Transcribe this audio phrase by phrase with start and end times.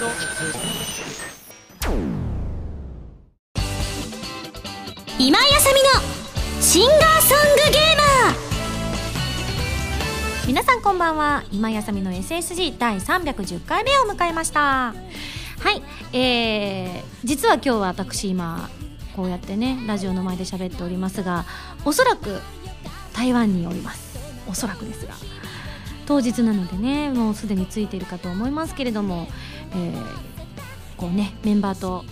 [0.00, 0.12] 今井
[5.54, 5.90] あさみの
[6.62, 8.34] シンガーソングゲーマー。
[10.46, 11.44] 皆さんこんばんは。
[11.52, 14.60] 今井あさみの SSG 第310回目を迎えました。
[14.60, 14.94] は
[15.70, 15.82] い。
[16.16, 18.70] えー、実は今日は私今
[19.14, 21.44] こうやってねラジオの前で喋っておりますが
[21.84, 22.40] おそらく
[23.12, 24.18] 台湾におります。
[24.48, 25.12] おそらくですが。
[26.10, 29.28] 当日なのでねもうすでについているかと思いますけれども、
[29.70, 30.04] えー、
[30.96, 32.04] こうねメンバーと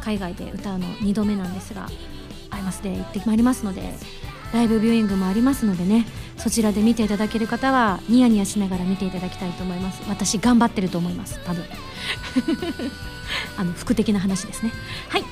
[0.00, 1.86] 海外で歌うの2度目なんですが
[2.50, 3.94] 会いますで行ってまいりますので
[4.52, 6.04] ライブビューイングもありますのでね
[6.36, 10.02] そちらで見ていただける方はニヤニヤしながら見ていただきたいと思います。
[10.08, 11.38] 私頑張ってると思います。
[11.44, 11.64] 多分。
[13.56, 14.72] あの服的な話ですね。
[15.08, 15.24] はい。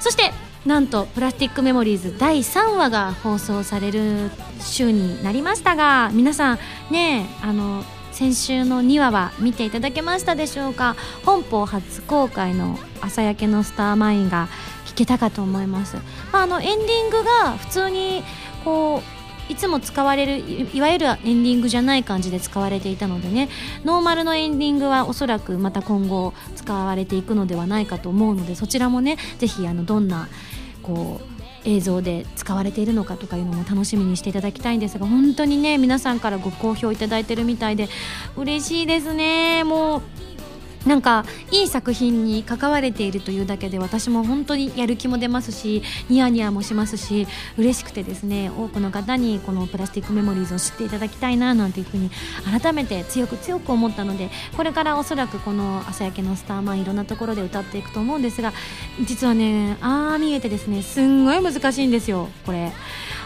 [0.00, 0.32] そして
[0.66, 4.30] なんと「プラスティックメモリーズ」第3話が放送される
[4.60, 6.58] 週になりましたが皆さん
[6.90, 10.96] ねあの先週の2話は見ていただけましたでしょうか？
[11.24, 14.48] 本邦初公開の「朝焼けのスターマイン」が
[14.86, 15.96] 聞けたかと思います、
[16.32, 18.22] あ、あのエンディングが普通に
[18.64, 19.02] こ
[19.48, 20.38] ういつも使われる
[20.72, 23.48] いわゆるエンディングじゃない感じで使われていたのでね
[23.84, 30.28] ノーマルのエンディングはおそらくまた今後使われていくのではないかと思うのでそちらもねぜひあのどんな
[30.82, 31.32] こう
[31.64, 37.88] 映像で使われているのかとかいうのも楽しみにしていただきたいんですが本当にね皆さんからご好評いただいてるみたいで
[38.36, 39.64] 嬉しいですね。
[39.64, 40.02] もう
[40.86, 52.10] なんかいい作品に関われているというだけで私も本当にやる気も出ますしニヤニヤもしますし嬉しくてですね多くの方にこの「プラスティックメモリーズ」を知っていただきたいななんていうふうに
[52.60, 58.52] 改めて強く強く思ったのでこれからおそらくこの「朝焼けのスターマン」いろんなところで歌っていくと思うんですが
[59.04, 62.72] 実はねああ見えてですねすんごい難しいんですよこれ。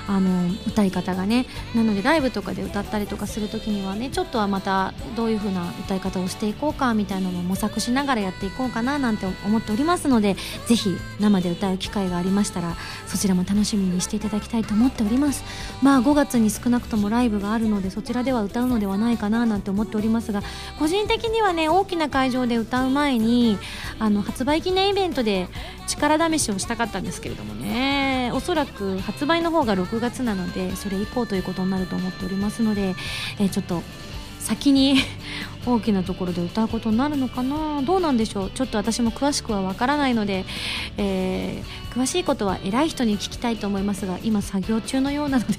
[0.09, 15.45] あの歌い方がねなのでライブとかで歌ったりとかする時にはねちょっとはまたどういう風な歌い方をしていこうかみたいなのも模索しながらやっていこうかななんて思っておりますのでぜひ生で歌う機会がありましたらそちらも楽しみにしていただきたいと思っております。
[15.83, 20.43] まあ5月に少なくともライブがあるのでそちらでは歌うのではないかななんて思っておりますが
[20.79, 23.59] 個人的にはね大きな会場で歌う前に
[23.99, 25.49] あの発売記念イベントで
[25.87, 32.95] 力試しをしたかったんですけれどもねおそらく発売の方が6月なのでそれ以降ということになると思っておりますので、
[33.39, 33.83] え、ちょっと
[34.47, 34.97] 先に
[35.67, 37.83] 大きなところで歌うことになるのかな？
[37.83, 38.51] どうなんでしょう？
[38.53, 40.45] ちょっと私も詳しくはわからないので、
[40.97, 45.55] えー、詳しいことは偉い人に聞きたいと思いますが今作業中のようなので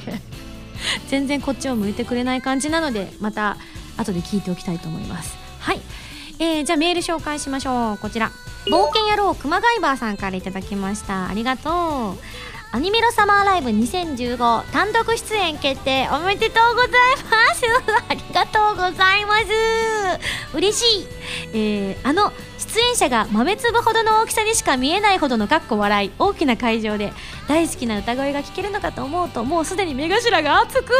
[1.10, 3.58] 全然こっちを向いてくれない感じなのでまた
[3.98, 5.36] 後で聞いておきたいと思います。
[5.60, 5.82] はい、
[6.40, 7.98] えー、じゃあメール紹介しましょう。
[7.98, 8.32] こちら。
[8.68, 11.28] 冒険野郎熊谷バーさんからいただきました。
[11.28, 12.18] ありがとう。
[12.72, 16.92] アニメロサマーライブ2015単独出演決定おめでとうござい
[17.48, 17.64] ます。
[18.10, 19.46] ありがとうございます。
[20.54, 21.08] 嬉しい、
[21.54, 22.34] えー、あの
[22.68, 26.12] 出演者が豆粒ほどの大きさにしか見えないほどのかっこ笑い。
[26.20, 27.14] 大きな会場で
[27.48, 30.94] 大好きな歌声が聴けるのかと思うともうすでに目頭が熱く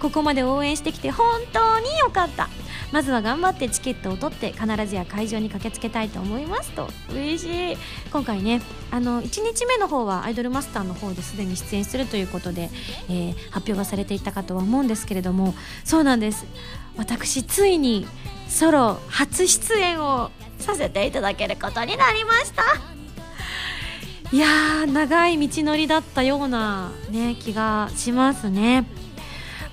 [0.00, 2.48] ここまで応援してきて本当によかった。
[2.90, 6.90] まずは頑張ってチケットを取って必ずや会場に駆けつけたいと思いますと。
[7.10, 7.76] 嬉しい。
[8.12, 12.70] 今回ねあの1日目の方はアイドルマスターの方ですでに出演するということで、
[13.08, 15.54] えー、発表がされていたかとは思うんですけれども。
[15.84, 16.44] そうなんです。
[16.96, 18.06] 私ついに
[18.52, 22.62] ソロ初出演をさせていただけることになりました。
[24.30, 28.84] いやー長い道のりだったような、ね、気がしますね。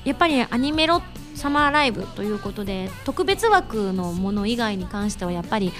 [0.05, 1.01] やっぱりアニメロ
[1.35, 5.73] サマーライブということで特別枠のもの以外に関してはやっぱり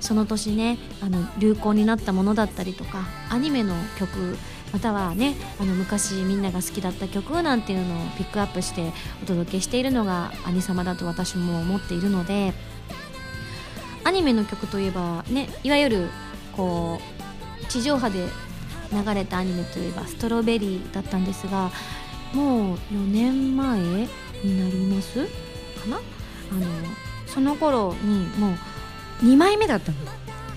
[0.00, 4.38] その年ねあの流行になったものだったりとかアニメの曲
[4.74, 8.92] またはねあの昔みんなが好きだった曲なんていうのをピックアップして
[9.22, 12.52] お届けしているのが「アニサマ」だと私も思っているので
[14.02, 16.10] アニメの曲といえばねいわゆる
[16.56, 17.00] こ
[17.62, 18.28] う地上波で
[18.92, 21.70] 流れたアニメといえば「ストロベリー」だったんですが
[22.32, 24.08] もう4年前に
[24.58, 25.28] なりますか
[25.88, 25.98] な？
[25.98, 26.00] あ
[26.56, 26.66] の
[27.28, 28.58] その頃にも
[29.22, 29.98] う2枚目だったの。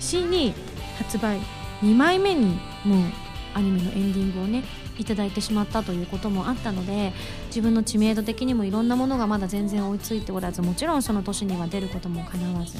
[0.00, 0.52] CD
[0.98, 1.38] 発売。
[1.82, 3.27] 2枚目にもう
[3.58, 4.62] アニメのエンディングをね
[4.98, 7.12] いただいてしまったということもあったので
[7.46, 12.78] 自分の知名度的にもいろんなものがまだ全然追いついておらずもちろんその年には出ることもかなわず。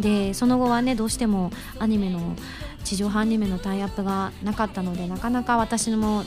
[0.00, 2.36] でその後はねどうしてもアニメの
[2.84, 6.24] 地上波アニメのタイアップがなかったのでなかなか私も、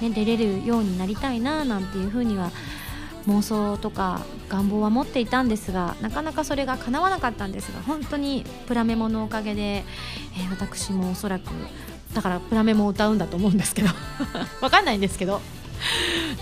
[0.00, 2.50] ね、出れるようになりたいななんていうふうには
[3.26, 11.50] 妄想とか願望は持っていたんですがなかなかそれが叶わなかったんですが本当にプラメモのおかげで、えー、私もおそらく
[12.14, 13.88] だからプラメモを歌うんだと思うんですけど。
[14.60, 15.40] わかんないんですけど。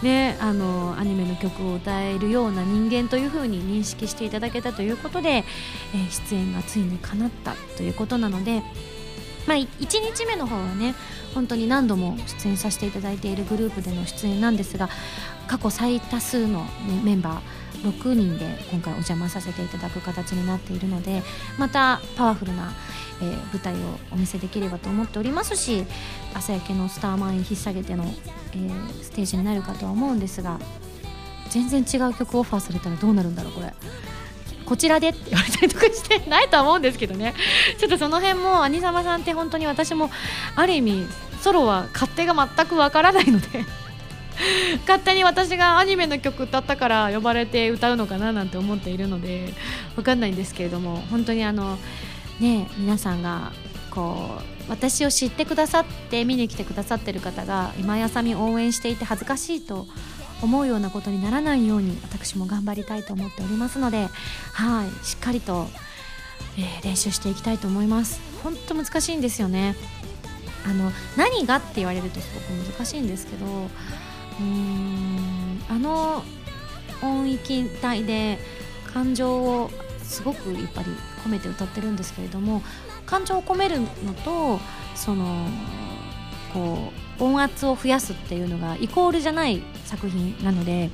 [0.03, 8.63] ね、あのアニメの曲を歌えるような人間というふうに認識していただけたということで、えー、出演がついに叶ったということなので、
[9.47, 10.95] まあ、1日目の方はね
[11.35, 14.89] 本当に何度も出演させていただいているグループでの出演なんですが
[15.47, 16.69] 過去最多数の、ね、
[17.03, 21.23] メンバー6人で今回お邪魔させていただく形になっているので
[21.59, 22.73] またパワフルな、
[23.21, 23.79] えー、舞台を
[24.13, 25.85] お見せできればと思っておりますし
[26.35, 28.05] 朝焼けのスターマイン引っ提げての、
[28.53, 30.59] えー、ステージになるかとは思うんですが
[31.51, 33.73] 全然違う曲オファーされたらどうなるんだろうこれ。
[34.69, 37.33] こちらでって言われたりとかしてないとは思うんですけどね
[37.79, 40.11] ちょっとその辺も兄様さんって本当に私も
[40.57, 41.07] ある意味
[41.41, 43.49] ソロは勝手が全くわからないので
[44.87, 49.55] 勝手に私がアニメの曲歌ったから呼ばれて歌うのかななんて思っているので
[49.97, 51.79] 分かんないんですけれども本当にあの
[52.41, 53.53] ね皆さんが
[53.91, 59.87] こう私を知ってくださって見に来てくださってる方が今やさみ応援していて恥ずかしいと
[60.43, 64.09] 思うようなことにならないように私も頑張りたいと思っておりますので
[64.53, 65.67] はいしっかりと、
[66.57, 68.21] えー、練習していきたいと思います。
[68.45, 69.75] 本当難しいんですよね。
[70.65, 76.23] あの何がって言われるとすごく難しいんですけどうーんあの
[77.03, 78.39] 音域帯で
[78.93, 79.71] 感情を
[80.03, 80.89] すごくやっぱり
[81.29, 82.63] 込めて歌ってるんですけれども
[83.07, 83.87] 感情を込めるの
[84.25, 84.59] と
[84.95, 85.47] その
[86.53, 90.91] こう音圧を増やすっていうのがイコールじゃない作品なので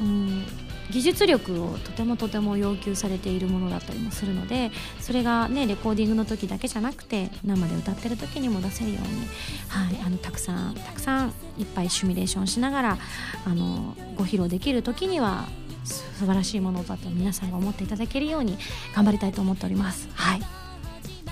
[0.00, 0.44] うん
[0.90, 4.70] 技術力をとてもとても要求されているものだったりもするので
[5.00, 9.26] それがねレコーディングの時だけじゃなくて生で歌ってる時にも出せるように、
[9.68, 12.98] はい、あのたくさんたくさんいっぱいシミュレーションしながら
[13.46, 15.46] あのご披露できる時には
[15.84, 18.56] 素晴らしいものだと皆さんが思っていただけるように
[18.94, 20.08] 頑張りたいと思っております。
[20.14, 20.40] はい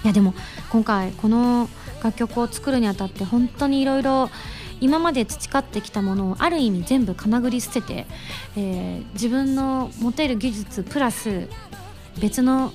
[0.04, 0.34] いやでも
[0.70, 1.68] 今回この
[2.02, 4.30] 楽曲を作るにあたって本当にいろいろ
[4.80, 8.06] 今まで培ってきたものをある意味全部かなぐり捨てて、
[8.56, 11.48] えー、自分の持てる技術プラス
[12.20, 12.72] 別の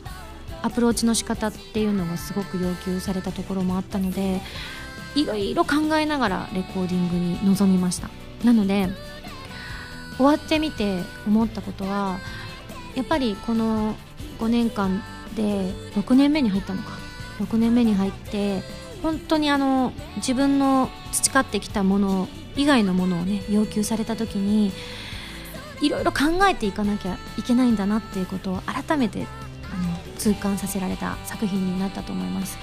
[0.62, 4.40] アプローチの仕方っていうのがすごく要求されたところもあったので
[5.16, 8.10] いろいろ考えながらレコーディングに臨みました
[8.46, 8.88] なので
[10.18, 12.19] 終わってみて思ったことは
[12.96, 13.96] やっぱりこの
[14.40, 15.04] 5年間
[15.36, 17.08] で6年目に入ったのか。
[17.40, 18.62] 6年目に入って
[19.02, 24.72] 本当にあの自分の培ってきたもの以外のものをね要求された時に
[25.81, 29.28] いろいろ考えていかなきゃいけないんだなっていうことを改めて
[29.72, 32.58] あの痛感させられた作品になったと思います、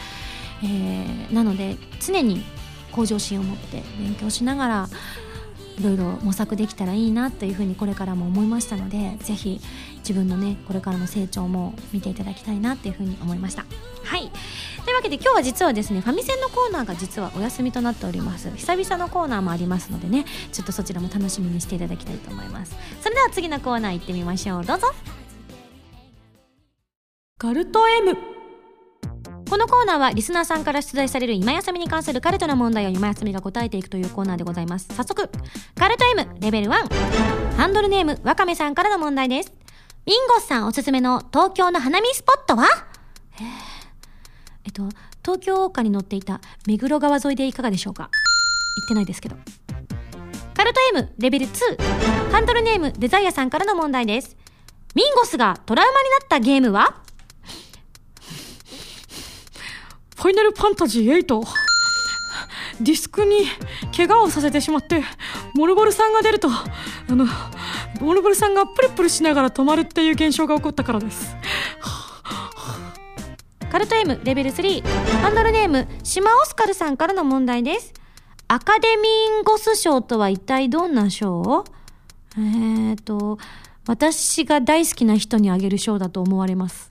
[0.65, 2.45] えー、なので常に
[2.91, 4.89] 向上心を持って勉強しながら
[5.79, 9.61] いろいろ模索できたらいいなというふうにこれからも思いましたのでぜひ
[9.99, 13.65] 自分のねこれからの成長も見ていただきたいなっていうふうに思いました。
[14.05, 14.31] はい。
[14.85, 18.51] というわけで今日は実はですねファミセンのコーナーが実はお休みとなっております。
[18.55, 22.77] 久々のコーナーもありますのでねちょっとそちらも楽しみにしていただきたいと思います。
[23.01, 24.65] それでは次のコーナー行ってみましょう。
[24.65, 24.89] どうぞ。
[27.39, 28.34] カルト M
[29.49, 34.89] このコーナーはリスナーさんから出題される今休みに関するカルトの問題を今休みが答えていくというコーナーでございます。
[34.95, 35.31] 早速
[35.77, 39.53] カルト M レベル1ハンドルネームわかめさんからの問題です。
[40.07, 42.67] ミンゴスさんおすすめの東京の花見スポットは？
[44.65, 44.89] えっと、
[45.23, 48.11] 東京大岡に乗っていた目黒川沿いでいかがでしょうか？
[48.77, 49.37] 言ってないですけど。
[50.55, 54.37] カルト M レベル2ハンドルネームデザイアさんからの問題です。
[54.95, 57.03] ミンゴスがトラウマになったゲームは？
[60.17, 61.43] ファイナルファンタジー8。
[62.81, 63.47] ディスクに
[63.97, 65.03] 怪我をさせてしまって、
[65.55, 66.65] モルボルさんが出ると、あ
[67.09, 67.27] の、
[68.01, 71.37] モルボルさんがプルプルしながら止まるっていう現象が起こったからです。
[73.71, 74.83] カルト M レベル3
[75.21, 77.93] ハンドルネーム島オスカルさんからの問題です
[78.47, 81.65] アカデミーゴス賞とは一体どんな賞？
[82.37, 83.37] えーと
[83.89, 86.89] 私が大好きな人にあげる賞だと思われます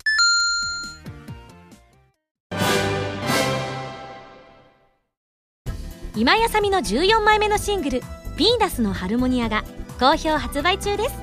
[6.16, 8.02] 今やさみの14枚目のシングル
[8.38, 9.64] 「ヴィーナスのハルモニア」が
[10.00, 11.16] 好評発売中です。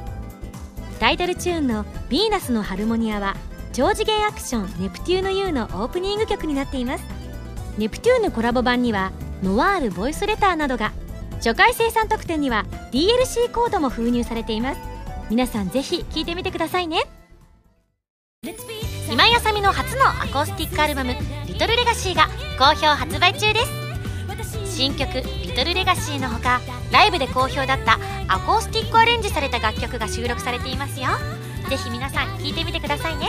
[0.98, 3.36] タイトルチューンの「ヴィーナスのハルモニア」は
[3.72, 7.04] 超次元アクション「ネプテューヌ U」のオープニング曲になっています。
[7.78, 9.12] ネプテューヌコラボ版には
[9.44, 10.92] ノワールボイスレターなどが
[11.36, 14.80] 初回生産特典には DLC コードも封入されています。
[15.30, 17.04] 皆さんぜひ聴いてみてくださいね。
[19.08, 21.14] 今井あさみの初のアコースティックアルバム
[21.46, 22.28] 「リトルレガシーが
[22.58, 23.79] 好評発売中です。
[24.80, 26.58] 新曲「リトルレガシーのほか
[26.90, 31.08] ライブで好評だったアコースティックアレンジされた楽曲が収録されていますよ。
[31.68, 33.28] ぜひ皆さん聴いてみてくださいね。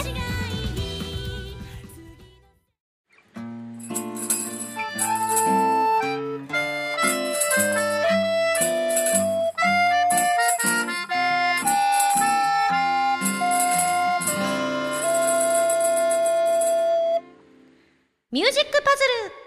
[18.32, 19.04] ミュージックパズ
[19.36, 19.41] ル。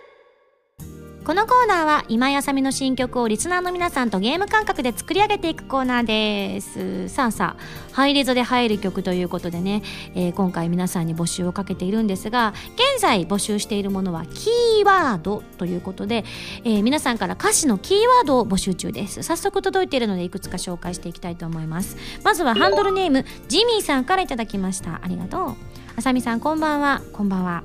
[1.25, 7.09] このコーナーは今井あさみの新曲をリスナーの皆さんとゲーム感覚で作り上げていくコーナーです。
[7.09, 9.83] さあさあハイレゾで入る曲ということでね、
[10.15, 16.27] えー今回皆さんに募集をかけているんですが現在募集しているものはキーワードということで、
[16.65, 19.23] えー皆さんから歌詞のキーワードを募集中です。
[19.23, 21.97] 早速届いているのでいくつか紹介していきたいと思います。
[22.23, 25.01] まずはハンドルネームジミーさんからいただきました。
[25.03, 25.55] ありがとう。
[25.97, 27.01] あさみさんこんばんは。
[27.15, 27.65] こんばんは。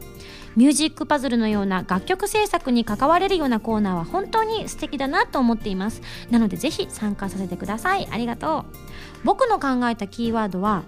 [0.56, 6.02] ミュージックパズルのような楽曲制作に関われるようなコーナーは本当に素敵だなと思っています。
[6.30, 8.08] なのでぜひ参加させてください。
[8.12, 8.78] ありがとう。
[9.24, 10.84] 僕の考えたキーワードは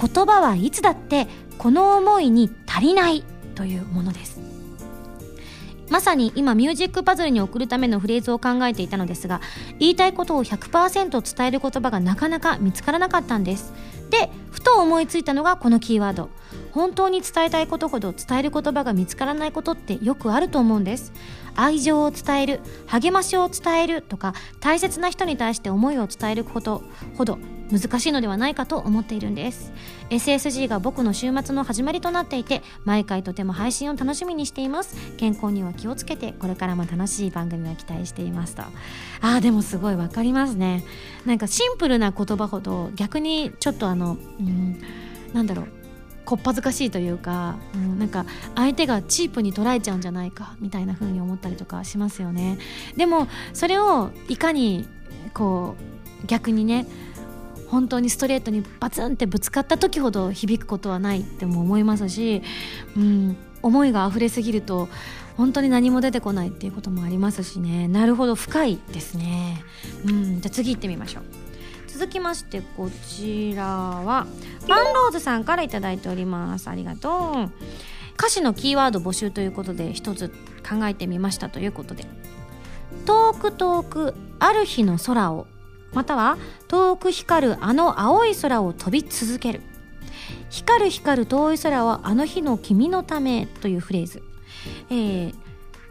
[0.00, 1.28] 言葉はいつだって
[1.58, 4.40] この思いに足りないというものです。
[5.90, 9.40] まさに今ミュージックパズルに送るためのフレーズを考えていたのですが
[9.80, 13.72] 言いたいことを100%伝える言葉がなかなか見つからなかったんです。
[14.08, 16.30] でふと思いついたのがこのキーワード。
[16.72, 21.12] 本当に伝えたいことほど伝える言葉が見つからないことってよくあると思うんです。
[21.56, 26.82] 愛情を伝える励ましを伝えるとか大切な人に対して思いを伝えること
[27.16, 27.38] ほど
[27.70, 29.72] 難しいのではないかと思っているんです。
[30.10, 34.96] SSG が僕の週末の始まりとなっていて毎回とても配信を楽しみにしています。
[35.16, 38.62] 健康には気をつけてこれからも楽しい番組を期待していますと。
[39.20, 40.84] あーでもすごいわかりますね。
[41.26, 44.80] なんかシンプルな言葉ほど逆にちょっとあのうん
[45.32, 45.79] なんだろう。
[46.30, 52.56] こっぱずかしいというか、うん、なんか相手がチープに捉えちゃうんじゃないかみたいな風に思ったりとかしますよね。
[52.96, 54.86] でもそれをいかに
[55.34, 55.74] こ
[56.22, 56.86] う逆にね
[57.66, 62.42] 本当にストレートにバツンってぶつかった時ほど響くことはないっても思いますし、
[62.96, 64.88] うん、思いが溢れすぎると
[65.36, 67.88] 本当に何も出てこないっていうこともありますしね。
[67.88, 69.64] なるほど深いですね、
[70.06, 71.49] うん、じゃあ次行ってみましょう。
[72.00, 74.26] 続きましてこちらは
[74.66, 76.70] パンローズさんから頂いております。
[76.70, 77.50] ありがとう。
[78.14, 80.30] 歌詞のキーワード募集ということで一つ
[80.66, 82.06] 考えてみましたということで。
[83.04, 85.46] 遠く遠くある日の空を
[85.92, 86.38] または
[86.68, 89.60] 遠く光るあの青い空を飛び続ける。
[90.48, 94.22] 光る光る遠い空はあの日の君のためというフレーズ、
[94.88, 95.34] えー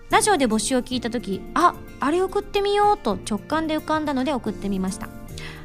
[0.09, 5.07] ラジオで募集を聞いた時ああれ送ってみようと直感で浮かんだので送ってみました。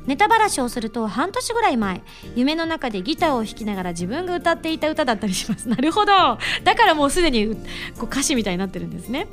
[0.06, 2.02] ネタばらしをすると半年ぐらい前
[2.34, 5.68] 夢の中でギターを弾きながら自分が歌っていた歌だったりします。
[5.68, 6.12] なるほど。
[6.62, 7.56] だからもうすでに
[7.98, 9.28] こう歌詞みたいになってるんですね。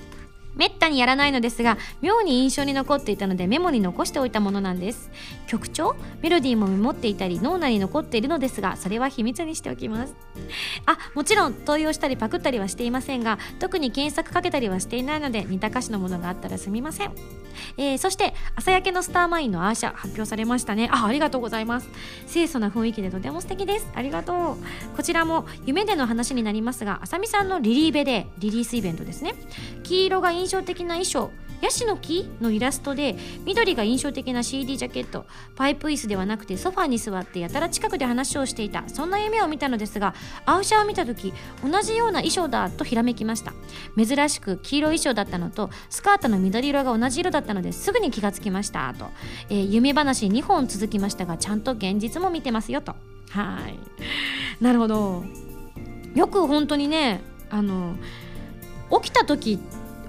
[0.56, 5.10] めったにやらないのですが妙に印象に残っていたのでメモに残しておいたものなんです。
[5.48, 10.16] 曲調メロディーもメモっていたり脳内に残っているのですがそれは秘密にしておきます。
[10.86, 17.12] あもちろん盗用したりパクったりはしていませんが特に検索かけたりはしていないので似た歌詞のものがあったらすみません、
[17.78, 20.90] えーそして朝焼けのスターマインのアーシャ発表されましたね。
[20.92, 21.90] あありがとうございます。
[22.32, 23.88] 清楚な雰囲気でとても素敵です。
[23.94, 24.96] ありがとう。
[24.96, 29.36] こちらも夢での話になりますがあさみさんのリリーベでリリースイベントですね。
[29.84, 31.32] 黄色が印象的な衣装
[31.62, 38.84] ヤシの木のイラストで緑が印象的な CD ジャケットパイプ椅子ではなくてソファに座ってやたら近くで話をしていた。
[38.88, 40.16] そんな夢を見たのですが
[40.48, 41.34] アウシャを見た時
[41.64, 43.54] 同じような衣装だとひらめきました。
[43.96, 48.92] 珍しく黄色衣装だったのとスカートの緑色が同じ色だったのですぐに気がつきました。
[48.98, 49.06] と、
[49.50, 52.96] えー夢話2本続きましたがちゃんと現実も見てますよと。
[53.30, 54.64] はい。
[54.64, 55.24] なるほど。
[56.16, 57.22] よく本当にね
[57.52, 57.96] あの
[59.02, 59.60] 起きた時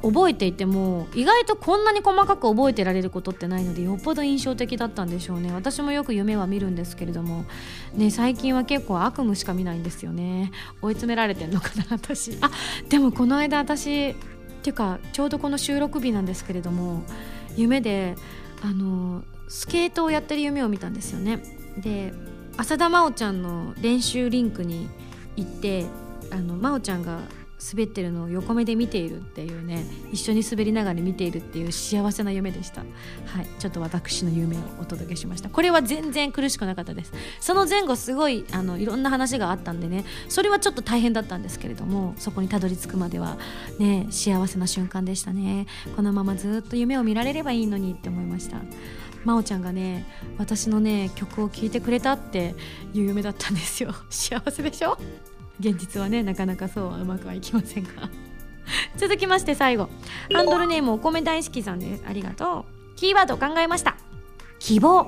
[0.03, 5.53] 覚えていても意外とこんなに細かく覚えてられることってないのでよっぽど印象的だったんでしょうね。
[5.53, 7.45] 私もよく夢は見るんですけれども。
[7.95, 10.51] ね最近は結構悪夢しか見ないんですよね。
[10.83, 12.37] 追い詰められてんのかな私。
[12.41, 12.51] あ
[12.89, 14.15] でもこの間私っ
[14.63, 17.03] ていうかちょうどこの収録日なんですけれども
[17.57, 18.17] 夢で
[18.63, 21.43] あのスケートをやってる夢を見たんですよね。
[21.79, 22.13] で
[22.57, 24.89] 浅田真央ちゃんの練習リンクに
[25.37, 25.87] 行って
[26.31, 27.21] あの真央ちゃんが
[27.71, 32.81] 滑ってるのを横目で見ているっていうね一緒に滑りながら見ているっていう幸せな夢でした。
[32.81, 33.47] はい。
[33.59, 35.49] ちょっと私の夢をお届けしました。
[35.49, 37.13] これは全然苦しくなかったです。
[37.41, 43.39] その前後すごいあのいろんな話があったんでねそれはちょっと大変だったんですけれどもそこにたどり着くまでは
[43.79, 45.67] ね幸せな瞬間でしたね。
[45.95, 48.59] このままずっと夢を見られればいいのにって思いました。
[49.25, 50.05] 真央ちゃんがね
[50.37, 52.57] 私のね曲を聴いてくれたって
[52.93, 53.95] いう夢だったんですよ。
[54.11, 54.99] 幸せでしょ？
[55.61, 57.91] 現実はねなかなかそうはうまくはいきませんが。
[58.97, 59.89] 続きまして最後。
[60.33, 62.97] ハンドルネームお米大好きさんですありがとう。
[62.97, 63.97] キーワードを考えました。
[64.59, 65.07] 希望。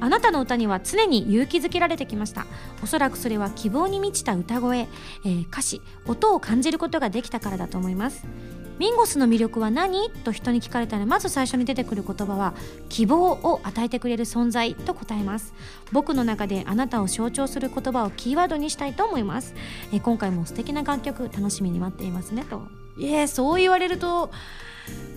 [0.00, 2.46] あなたの歌には常に勇気づけられてきました。
[2.82, 4.88] おそらくそれは希望に満ちた歌声、
[5.24, 5.80] えー歌詞。
[6.06, 8.26] 音を感じることができたからだと思います。
[8.78, 10.10] ミンゴスの魅力は何？
[10.24, 12.54] と人に聞かれたらまず最初に出てくる言葉は
[12.88, 15.54] 希望を与えてくれる存在と答えます。
[15.92, 19.54] 僕の中であなたを象徴する言葉をキーワードにしたいと思います。
[19.92, 22.62] え今回も素敵な楽曲楽しみに待っていますねと。
[23.00, 24.30] えそう言われると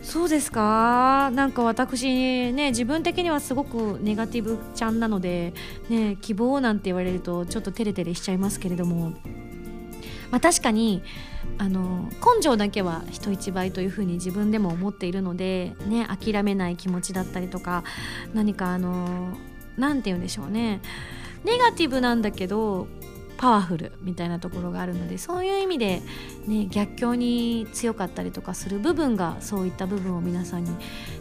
[0.02, 1.32] そうですか？
[1.34, 5.54] なんか私ね自分的にはすごくネガティブちゃんなので
[5.90, 9.14] ね希望なんて言われるとちょっとテレテレしちゃいますけれども。
[10.30, 11.04] まあ確かに
[11.60, 17.84] あの根性だけは人一倍というふうに自分でも思っているので、ね、諦めない気持ちだったりとか
[18.34, 19.36] 何かあの
[19.78, 20.82] 何て言うんでしょうね。
[21.44, 22.88] ネガティブなんだけど
[23.38, 26.02] パワフルみたいなところがあるのでそういう意味で、
[26.48, 30.72] ね、逆境に強かったりとかする部分がそういった部分を皆さんに、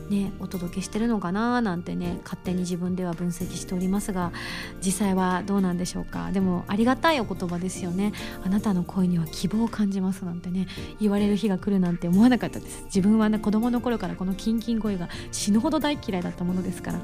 [0.08, 4.32] ね、お届けしてるのかななんてね勝手に自分では分析しておりますが
[4.80, 6.30] 実際はどうなんでしょうか。
[6.30, 8.12] でもありがたいお言葉ですよね。
[8.44, 10.68] あなたの声には希望を感じますなんてね
[11.00, 12.84] 言われる日が来るなんて思わなかったです。
[12.84, 17.00] 自分はね子供の頃からこのキンキン声が死ぬほど大嫌いだったものですから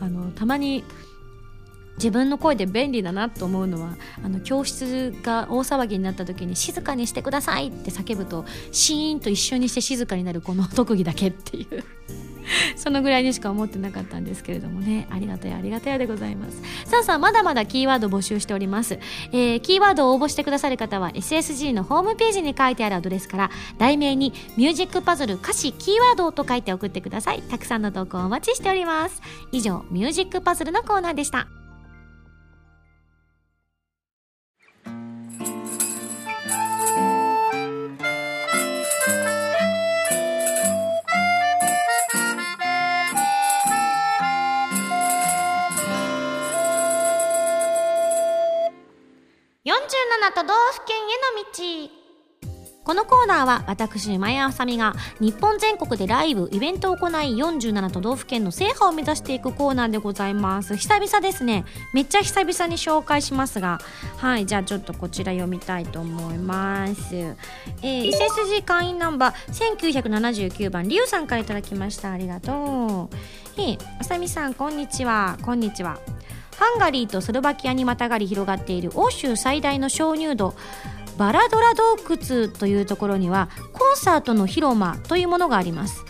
[0.00, 0.84] あのたまに
[1.96, 11.84] 自分の声で便利だなと思うのはあの教室が大騒ぎになった時に静かにしてくださいって叫ぶとシーンと一緒にして静かになるこの特技だけっていう
[12.76, 15.06] そのぐらいにしか思ってなかったんですけれどもね。
[15.10, 16.62] ありがたいありがたいでございます。
[16.84, 18.98] さあさあまだまだキーワード募集しております、
[19.32, 27.42] えー、キーワードを応募してくださる方は SSG のホームページに書いてあるアドレスから題名にミュージックパズル歌詞キーワードと書いて送ってください。
[27.42, 29.20] たくさんの投稿お待ちしております。
[29.52, 31.65] 以上ミュージックパズルのコーナーでした。
[50.34, 51.00] 都道府県へ
[51.36, 51.92] の道。
[52.84, 60.76] このコーナーは私今井あさみが日本全国でライブイベントを行い47都道府県の制覇を目指していくコーナーでございます。
[60.76, 61.64] 久々ですね。
[61.94, 63.78] めっちゃ久々に紹介しますが。
[64.16, 67.14] はいじゃあちょっとこちら読みたいと思います。
[67.14, 72.12] えー、SSG 会員ナンバー1979番りゅうさんから頂きました。
[72.12, 73.16] ありがとう。
[73.58, 75.36] えー、あさみさんこんにちは。
[75.42, 75.98] こんにちは。
[76.58, 80.54] ハンガリーとスロバキアにまたがり広がっている欧州最大の鍾乳洞
[81.18, 86.04] バラドラ洞窟というところにはコンサートの広間というものがあります、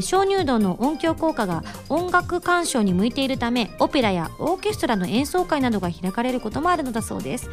[0.00, 7.50] 鍾乳洞の音響効果が音楽鑑賞に向いているためオペラやオーケストラの演奏会などが開かれることもあるのだそうです。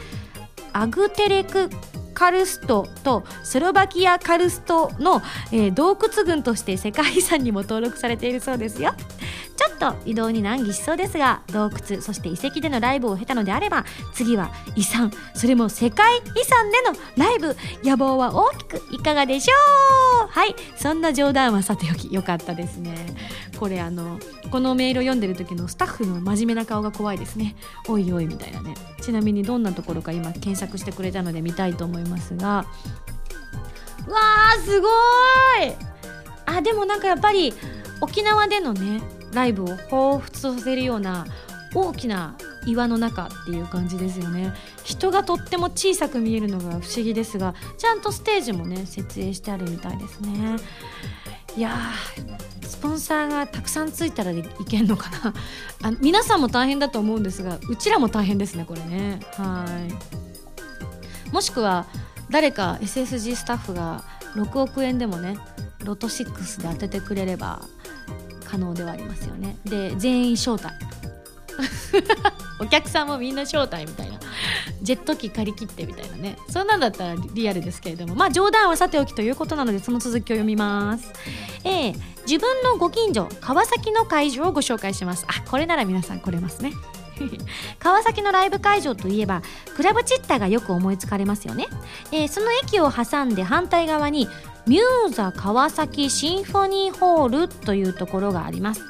[0.72, 1.70] アグテレク
[2.14, 5.22] カルストとスロバキアカルストの、
[5.52, 8.94] えー、洞窟群として世界遺産にも登録されているそうですよ。
[9.56, 17.56] ちょっと移動に難儀しそうですが洞窟そして遺跡でのライブを経たのであれば次は遺産それも世界遺産でのライブ。
[17.84, 20.28] 野望は大きくいかがでしょう？
[20.28, 23.06] はいそんな冗談はさておきよかったですね。
[23.60, 27.56] これあのこのメールを読んでる時のスタッフの真面目な顔が怖いですね。
[27.88, 28.74] おいおいみたいなね。
[29.02, 32.03] ちなみにどんなところか今検索してくれたので見たいと思います。
[32.04, 32.48] いますが。
[32.48, 34.92] わーすごい。
[36.46, 37.54] あでもなんかやっぱり
[38.02, 39.02] 沖縄でのね
[39.34, 41.26] ライブを彷彿とさせるような
[41.74, 42.36] 大きな
[42.66, 44.54] 岩の中っていう感じですよね。
[44.84, 50.58] 人がとっても小さく見えるのが不思議ですがちゃんとステージもね設営してあるみたいですね。
[51.56, 51.78] いや
[52.62, 55.34] スポンサーがたくさんついたらいけんのかな。
[55.84, 59.20] あ皆さんも大変だと思うんですがうちらも大変ですねこれね。
[59.38, 60.33] はい。
[61.34, 61.88] もしくは
[62.30, 64.04] 誰か SSG スタッフが
[64.36, 65.36] 6億円でもね
[65.84, 67.62] ロト6で当ててくれれば
[68.46, 69.58] 可能ではありますよね。
[69.66, 70.68] で全員招待。
[72.62, 74.20] お客さんもみんな招待みたいな。
[74.84, 76.38] ジェット機借り切ってみたいなね。
[76.50, 78.14] そんなんだったらリアルですけれども。
[78.14, 81.12] まあ冗談はさておきということなのでその続きを読みます。
[81.64, 81.96] えー、
[82.28, 85.26] 自分のご近所川崎の会場をご紹介します。
[85.28, 86.74] あこれなら皆さん来れますね。
[87.80, 89.42] 川崎のライブ会場といえば
[89.76, 91.68] クラブチッタがよく思いつかれますよね、
[92.12, 94.28] えー、その駅を挟んで反対側に
[94.66, 98.82] ミューザ川崎シンフォニーホールというところがあります。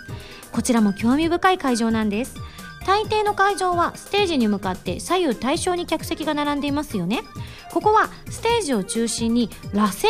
[0.51, 2.35] こちらも興味深い会場なんです。
[2.85, 7.21] 大抵の会場はステージに向かって左右対称に客席が並んでいますよね。
[7.71, 10.09] ここはステージを中心に螺旋を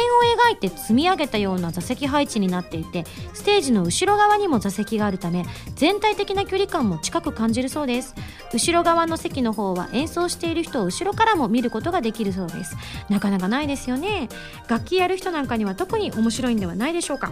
[0.49, 8.15] 描いて積み上げたような座席配置になっていてステージの後ろ側にも座席があるため全体的な距離感も近く感じるそうです。
[8.51, 12.75] 後ろ側の席の方は演奏している人を後ろからも見ることができるそうです。
[13.09, 14.29] なかなかないですよね。
[14.67, 17.31] 楽器やる人なんかには特に面白いんではないでしょうか。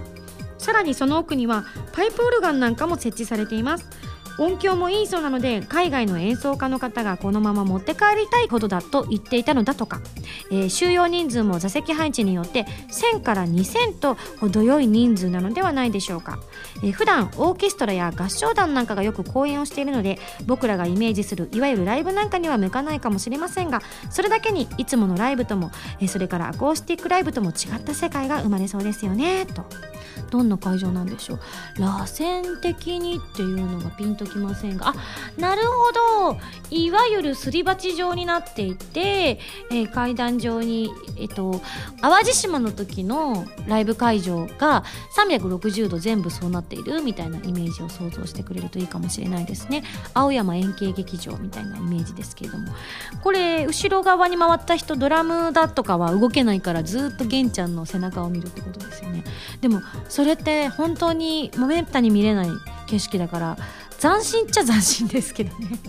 [0.58, 3.90] さらにその奥にはパイプオルガンなんかも設置されています。
[4.42, 10.02] 音響もいいそうなので海外の演奏家の方がこのまま持って帰りたいほどだと言っていたのだとか、
[10.50, 12.66] えー、収容人数も座席配置によって
[13.14, 16.40] 1000から2000と程よい人数なのではないでしょうか、
[16.84, 29.66] えー、普段オーケストラや合唱団なんかがよく公演をしているので僕らがイメージするいわゆるライブなんかには向かないかもしれませんがそれだけにいつものライブとも、え、それからアコースティックライブとも違った世界が生まれそうですよねと。
[30.30, 31.40] どんな会場なんでしょう。
[31.78, 34.96] 螺旋的にっていうのがピンときませんがあ
[35.38, 36.40] なるほど。
[36.70, 39.40] いわゆるすり鉢状になっていて、
[39.72, 41.62] え、階段状に、えっと、
[42.02, 44.84] 淡路島の時のライブ会場が
[45.18, 49.84] 360度全部そうなっているみたいなイメージを想像してくれるといいかもしれないですね。
[50.14, 52.74] 青山円形劇場みたいなイメージですけれども。
[53.24, 59.24] これ後ろ側に回った人ドラムだとかは動けないからずっと玄ちゃんの背中を見るってことですよね。
[59.62, 62.48] でもそれって本当にもめったに見れない
[62.88, 63.58] 景色だから
[64.00, 65.80] 斬新っちゃ斬新ですけどね。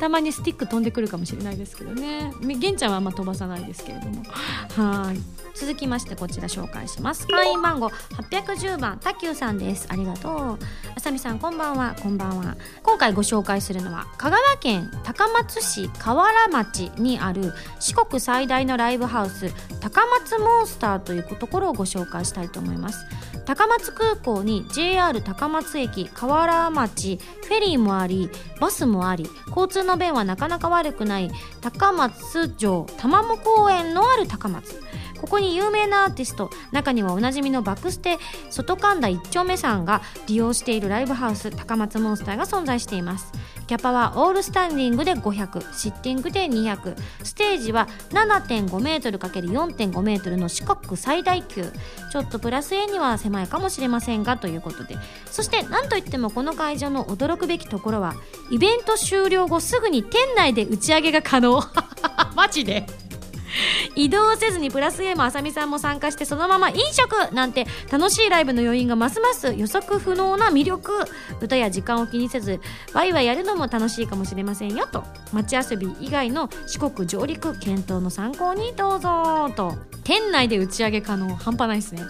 [0.00, 2.32] たまにスティック飛んでくるかもしれないですけどね。
[2.40, 4.22] 玄ちゃんはあんま飛ばさないですけれども。
[4.24, 5.18] はい。
[5.54, 7.26] 続きましてこちら紹介します。
[7.26, 9.86] 会員番号810番たきゅうさんです。
[9.88, 10.58] ありがとう。
[10.94, 11.96] あさみさんこんばんは。
[12.00, 12.56] こんばんは。
[12.82, 23.04] 今回ご紹介するのは香川県高松市河原町にある四国最大のライブハウス高松モンスターというところをご紹介したいと思います。
[23.48, 28.28] 高松空港に JR 高松駅河原町フェリーもあり
[28.60, 31.30] バスもあり交通の便はなかなか悪くない
[31.62, 34.82] 高松城玉藻公園のある高松。
[35.20, 38.18] ここに有名なアーティスト中にはおなじみのバクステ
[38.50, 43.32] 外神田一丁目さんが利用しているライブハウス高松モンスターが存在しています。
[43.66, 51.70] キャパはオールスタンディングで500シッティングで200ステージは 7.5m×4.5 メートルの四国最大級。
[52.10, 54.96] ちょっとプラス A には狭いかもしれませんがということで。
[55.30, 58.14] そして何といってもこの会場の驚くべきところは
[58.50, 61.62] イベント終了後すぐに店内で打ち上げが可能。
[62.34, 63.07] マジで。
[63.94, 70.92] 移動せずにプラス A もあさみさんも参加してそのまま飲食なんて楽しいライブの余韻がますます予測不能な魅力
[71.40, 72.60] 歌や時間を気にせず
[72.92, 79.74] ワイワイやるのも楽しいかもしれませんよと街遊び以外の四国上陸検討の参考にどうぞと。
[80.04, 82.02] 店内で打ち上げ可能半端ないですね。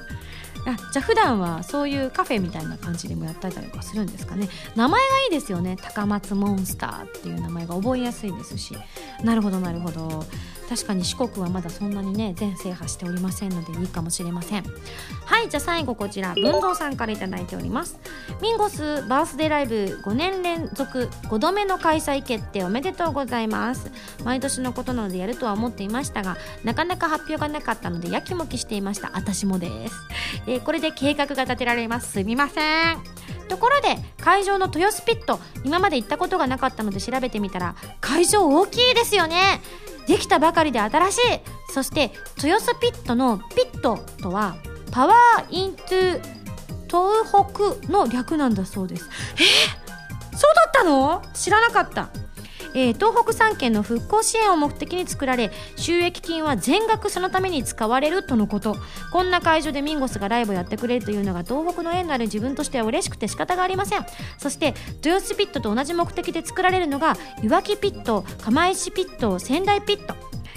[0.67, 4.49] あじゃあ普段はそういうカフェみたいな感じでもやったりとかするんですかね。
[4.77, 5.77] 名前がいいですよね。
[5.81, 8.77] 高松モンスターっていう名前が覚えやすいですし。
[9.25, 10.25] なるほどなるほど。
[10.69, 14.65] 確かに四国はまだそんなにね全制覇しておりませんのでいいかもしれません。
[15.25, 17.99] はいじゃあ最後こちら文蔵さんから頂いております。
[18.43, 23.91] ミンゴスバースデーライブ5年連続5度目の開催決定おめでとうございます。
[24.25, 29.11] 毎年のことなのでやるとは思っていましたがなかなか発表がなかったのでやきもきしていました。
[29.15, 29.95] 私もです、
[30.47, 32.13] えー、これで計画が立てられます。
[32.13, 32.61] すみませ
[32.93, 33.38] ん。
[33.49, 39.61] ところで会場の豊洲ピット今まで行ったことがなかったので調べてみたら会場大きいですよね。
[40.07, 41.21] できたばかりで新しい。
[41.73, 44.57] そして豊洲ピットのピットとは
[44.91, 46.21] パワーイントゥ
[46.87, 49.09] 東北の略なんだそうです。
[49.37, 51.23] えー、そうだったの？
[51.35, 52.09] 知らなかった。
[52.75, 58.77] えー、東北3県の復興支援を目的に作られ収益金は全額そのために使われるとのこと。
[59.13, 64.07] こんな会場でミンゴスがライブをやってくれるというのが東北の縁のある自分としては嬉しくて仕方がありません。
[64.39, 70.15] そして豊洲ピットと同じ目的で作られるのがいわきピット釜石ピット仙台ピット。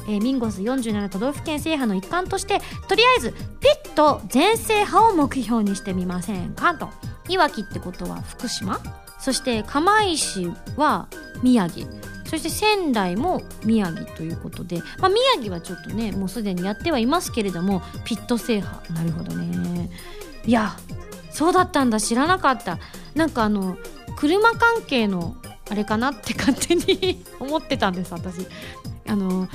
[0.08, 6.90] えー、ミンゴス47都道府県制覇の一環としてとりあえずピット全制覇を目標にしてみませんかと。
[7.30, 8.80] いわきってことは福島？
[9.22, 11.08] そして釜石は
[11.44, 11.88] 宮城。
[12.26, 18.94] そして仙台も宮城ということで、まあ、宮城はちょっとねもうすでにやってはいますけれどもピット制覇。
[18.94, 19.90] なるほどね。
[20.46, 20.72] いや
[21.30, 22.00] そうだったんだ。
[22.00, 22.80] 知らなかった。
[23.16, 23.78] なんかあの
[24.16, 25.36] 車関係の
[25.70, 28.48] あれかなって勝手に 思ってたんです私。
[29.08, 29.48] あの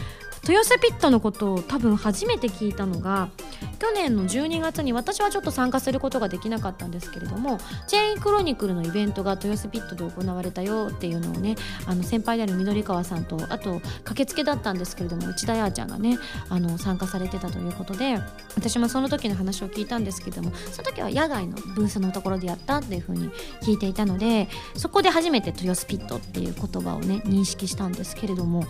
[0.49, 3.31] 豊洲ピットのことを多分初めて聞いたのが
[3.79, 18.19] 去年の12月に私はちょっと参加することができなかったんですけれどもチェーンクロニクルのイベントが豊洲ピットで行われたよっていうのをねあの先輩である緑川さんとあと駆けつけだったんですけれども内田彩ちゃんがねあの参加されてたということで
[18.57, 23.31] 私もその時の話を聞いたんですけどもその時は野外のブースのところでやったっていうふうに
[23.63, 28.65] 聞いていたのでそこで初めて豊洲ピットっていう言葉をね認識したんですけれども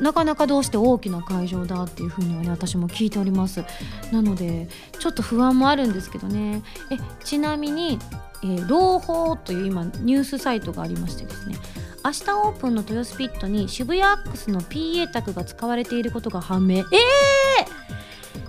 [0.00, 3.64] なかなかどうして大きな会場だっていうふうにはね私も聞いております。
[4.12, 6.62] なのでちょっと不安もあるんですけどね。
[6.90, 7.98] えちなみに、
[8.42, 11.56] えー、朗報という今ニュースサイトがありましてですね。
[12.04, 16.78] 明日オープンの豊洲ピットに渋谷アックスの PA 卓が使われていることが判明。
[16.78, 16.84] えー、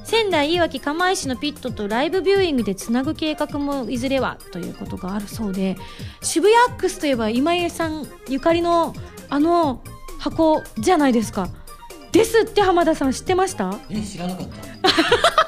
[0.04, 5.78] 先仙台いわき釜石のピットとライブビューイングでつなぐ計画もいずれはということがあるそうで
[6.22, 8.94] 渋谷アックスといえば今井さんゆかりの
[9.30, 9.82] あの
[10.20, 11.50] 箱じゃないですか。
[12.12, 13.74] ですって浜田さん知ってました？
[13.90, 14.56] え知らなかった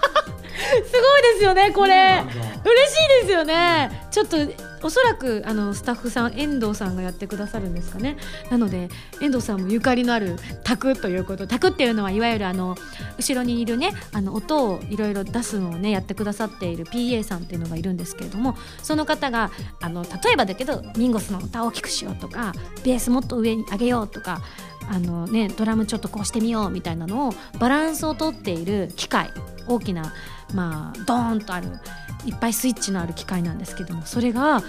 [0.61, 2.23] ですよねこれ。
[2.23, 4.07] 嬉しいですよね。
[4.11, 4.37] ちょっと
[4.83, 8.17] おそらくあのスタッフさん遠藤さんがやってくださるんですかね。
[8.49, 8.89] なので
[9.21, 12.75] 遠藤さんもゆかりのある卓ということ卓っていうのはいわゆるあの
[13.17, 24.41] 後ろにいるねあの音をいろいろ出すのをねやってくださっている PA さんっていうのがいるんですけれどもその方があの例えばだけどミンゴスの歌を大きくしようとかベースもっと上に上げようとか
[24.91, 29.29] あのね、ドラムちょっとこうしてみようみたいなのをバランスをとっている機械
[29.65, 30.13] 大きな、
[30.53, 31.67] まあ、ドーンとある
[32.25, 34.61] いっぱいスイッチのある機械なんですけどもそれが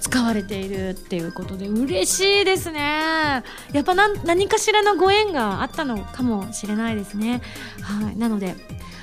[0.00, 2.80] 使われているっていうことで嬉しいですね。
[2.80, 3.42] や
[3.80, 7.40] っぱ何かしらのご縁があったのかもしれないですね。
[7.82, 8.16] はい。
[8.16, 8.56] なので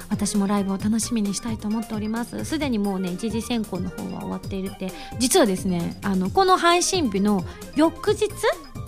[0.10, 2.44] 私もライブを楽しみにしたいと思っております。
[2.46, 8.28] すでにもうね一次選考の方は終わっているって実はですねあのこの配信日の翌日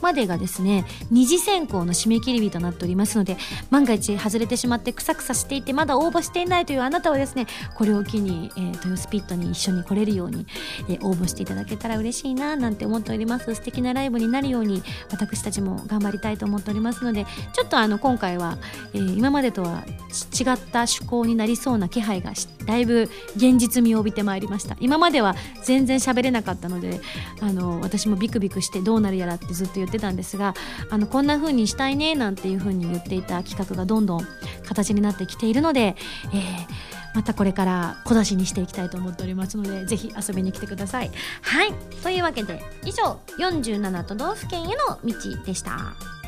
[0.01, 3.37] までがですね二次選考の締め切り日となっておりますので
[3.69, 10.45] 万が一外れてしまってくさくさしていてまだ応募していないというあなたはですねこれを機に、えー、豊洲ピットに一緒に来れるように、
[10.89, 13.55] えー、応募していただけたら嬉しいななんて思っております。
[13.55, 18.57] 素敵なライブになるように私たちも頑張りたいと思っておりますのでちょっとあの今回は、
[18.93, 22.31] えー、今までとは違った趣向になりそうな気配が
[22.65, 24.77] だいぶ現実味を帯びてまいりました。
[24.79, 27.01] 今までは全然喋れなかったので
[27.41, 30.53] あの私もビクビクしてどうなるやらってずっと言ってたんですが
[30.91, 34.27] あのこんな風にしたいねなんていう風に言っていた企画がどんどん
[34.67, 35.95] 形になってきているので、
[36.31, 41.11] えーまたこれから小出しにしていきたいと思っておりますのでぜひ遊びに来てください。
[41.41, 41.73] はい
[42.03, 46.18] というわけで以上47都道府県への道でした。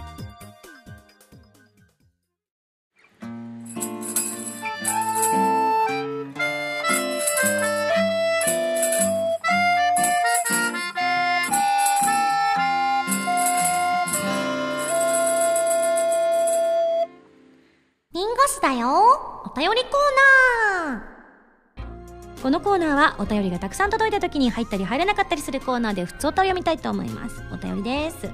[22.41, 27.43] このコーナーはお便りがたくさん届いた時に入ったり入れなかったりするコーナーで普通歌を読みたいと思います。
[27.53, 28.29] お便りです。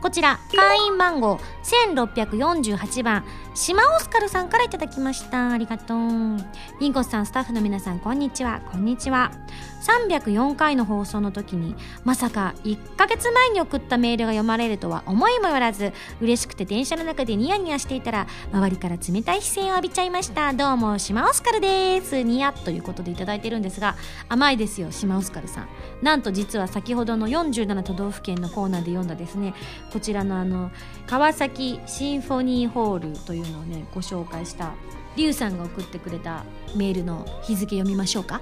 [0.00, 3.24] こちら会員番号1648番。
[3.54, 5.50] 島オスカルさんからいただきました。
[5.50, 5.98] ありがとう。
[6.80, 8.60] リンゴスさんスタッフの皆さんこんにちは。
[8.70, 9.32] こんにちは。
[9.82, 20.52] 304回の放送の時にまさか1ヶ月前に送ったメールが読まれるとは思いもよらず嬉しくて電車の中でニヤニヤしていたら周りから冷たい視線を浴びちゃいました。
[20.52, 22.22] どうも島オスカルです。
[22.22, 23.96] ニヤということでいただいてるんですが
[24.28, 25.68] 甘いですよ島オスカルさん。
[26.02, 29.54] なんと実は先ほどの47都道府県のコーナーで読んだですね
[29.92, 30.70] こちらのあの
[31.06, 34.74] 川崎シンフォニーホールというのをねご紹介した
[35.16, 36.44] リュウさんが送ってくれた
[36.76, 38.40] メールの日付読みましょうか。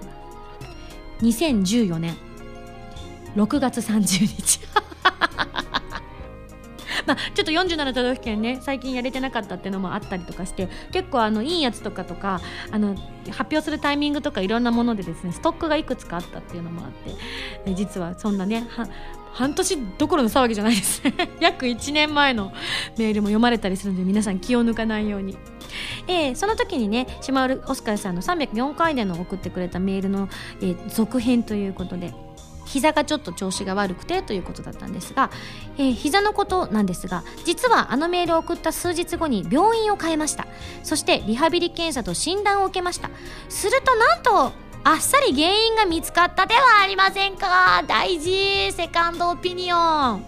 [1.21, 2.17] 2014年
[3.35, 4.61] 6月30日。
[7.07, 12.41] まあ、ちょっと47都道府県ね最近やれてなかったっていうのもあったりとかして結構あのいいやつとかとか
[12.73, 12.97] あの
[13.31, 16.91] 発表するタイミングとかいろんなものでですねストックがいくつかあったっていうのもあっ
[17.65, 18.67] て実はそんなね
[19.37, 21.03] 半年どころの騒ぎじゃないです。
[21.41, 22.55] 約1年前の
[22.97, 25.37] メールも読まれたりするので皆さん気を抜かないように。
[26.07, 30.31] えー、その時にね島尾オスカルさんの304回での送ってくれたメールの、
[30.63, 32.15] えー、続編ということで
[32.65, 35.31] 膝がちょっと調子が悪くてということだったんですが、
[35.77, 40.47] えー、膝のことなんですが実はあのメールを送った数日後に病院を変えました。
[40.83, 43.11] そしてリハビリ検査と診断を受けました。
[43.51, 47.83] するとなんとあっさり原因が見つかったではありませんか？
[47.89, 48.71] 大事！
[48.71, 50.25] セカンドオピニオン。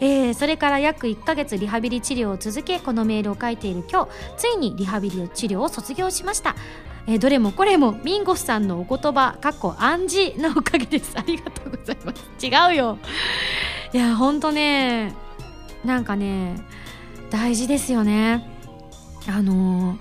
[0.00, 6.56] えー、それから約1ヶ月リハビリ治療を続けこのメールを書いている今日ついにリハビリ治療を卒業しました。
[7.06, 11.12] え、どれもこれもミンゴスさんのお言葉かっこ暗示のおかげです。
[11.14, 12.46] ありがとうございます。
[12.46, 12.98] 違うよ。
[13.92, 15.14] いやほんとね
[15.84, 16.56] なんかね
[17.28, 18.42] 大事ですよね。
[19.28, 19.98] あの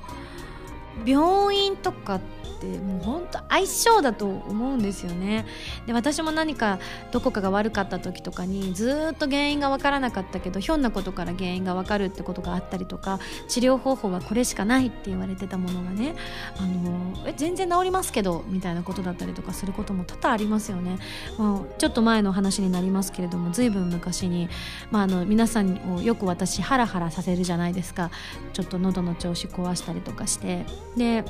[1.03, 2.21] ー、病院とか
[2.65, 5.45] ってもう本当相性だと思うんですよね。
[5.85, 6.79] で私も何か
[7.11, 16.15] どこかが悪かった時とかにずっと原因が分からなかったけどひょんなことから原因が分かるってことがあったりとか治療方法はこれしかないって言われてたものがね
[16.57, 20.97] あのえ全然治りますけどみたいなことだったりとかすることも多々ありますよね、
[21.37, 24.49] まあ、ちょっと前の話になりますけれども随分昔に、
[24.91, 28.11] まあ、あの皆さんをよく私ハラハラさせるじゃないですか。
[28.53, 30.65] ちょっと喉の調子壊したりとかして。
[30.95, 31.25] で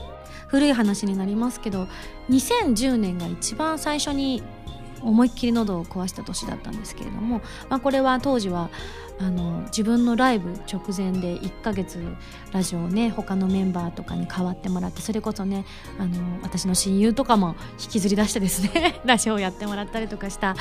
[0.55, 1.89] 古い話になりますけど
[2.29, 4.41] 2010年が一番最初に
[5.01, 8.69] 思いっきり喉を壊した年だったんですけれども、まあ、これは当時は
[9.19, 12.03] あの自分のライブ直前で1ヶ月
[12.51, 15.65] ラジオをね他のメンバーとかに代わってもらってそれこそね
[15.97, 20.55] あの私の親友とかも引きずり出してですね ラジオをやってもらったりとかした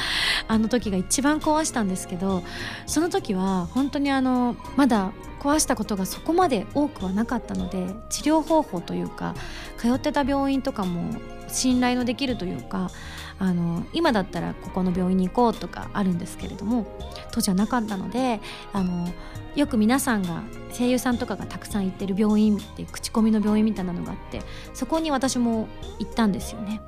[0.47, 2.45] あの時が一番壊したんですけど
[2.87, 9.35] その時は本当にあのまだ壊したことがそこまで多くはなかったので治療方法というか
[9.77, 11.15] 通ってた病院とかも
[11.49, 12.91] 信頼のできるというか
[13.39, 16.87] あの今だったらここの病院に行こうとかあるんですけれども
[17.33, 18.41] 当時はなかったので
[18.73, 19.09] あの
[19.57, 20.43] よく皆さんが
[20.77, 24.43] 声優さんとかがたくさん行ってる病院って口コミの病院みたいなのがあって
[24.73, 25.69] そこに私も
[25.99, 26.81] 行ったんですよね。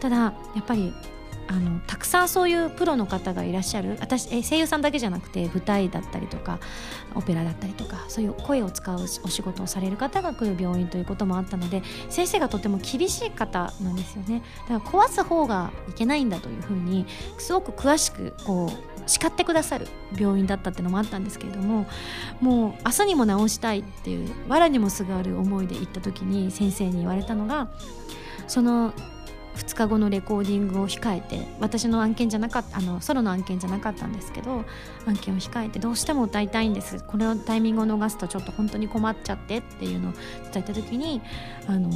[0.00, 0.94] ただやっぱり
[1.50, 3.96] あのたくさんそういうプロの方がいらっしゃる。
[4.00, 6.60] 私え声優さんだけじゃなくて舞台だったりとか
[7.16, 14.42] オペラだったりとかそういう声を使うお仕事をされる方が来る病院ということもあったので先生がとても厳しい方なんですよね。
[14.68, 17.04] だから壊す方がいけないんだというふうに
[17.38, 21.84] すごく詳しくこう叱ってくださる病院だったっていうのもあったんですけれども
[22.40, 27.70] もう明日にも治したいっていう藁にもすがる思いで行った時に先生に言われたのが
[28.46, 28.92] その
[29.56, 34.64] 2日後のレコーディングを控えて私の案件じゃなかったあのソロの案件じゃなかったんですけど
[35.06, 37.02] 案件を控えてどうしても歌いたいんです。
[37.04, 40.22] このタイミングを逃すとちょっと本当に困っちゃってっていうのを伝
[40.56, 41.20] えた時に
[41.66, 41.90] あの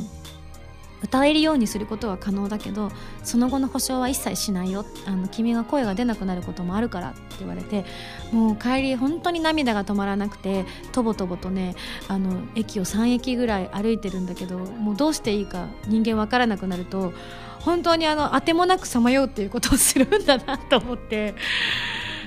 [1.05, 2.91] 歌えるようにすることは可能だけど
[3.23, 4.87] その後の保証は一切しないよ。
[5.07, 7.85] あの君が声が出なくなることもあるからって言われて
[8.33, 11.75] もう帰り本当に涙が止まらなくてとぼとぼとね
[12.09, 17.13] あの駅を3駅ぐらい歩いてるんだけどもうどうしていいか人間わからなくなると
[17.61, 21.35] 本当にあの当てもなくさまようっていうことをするんだなと思って。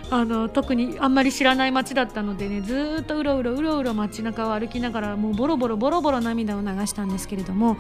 [0.10, 7.78] あの特にあんまり知らない街だったのでねずっとうろうろうろうろ街中を歩きながらもうボロボロボロボロ涙を流したんですけれども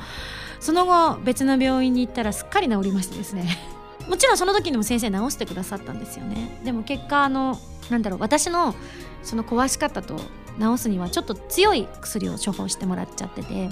[0.59, 3.57] その後別の病院に行ったらすっかり治りましてですね。
[4.09, 6.61] もちろんその時にも先生治してくださったんですよね。
[6.63, 7.59] でも結果あの
[7.89, 8.73] なんだろう私の
[9.21, 10.17] その壊し方と
[10.59, 13.69] 治すにはちょっと強い薬を処方してもらっちゃってて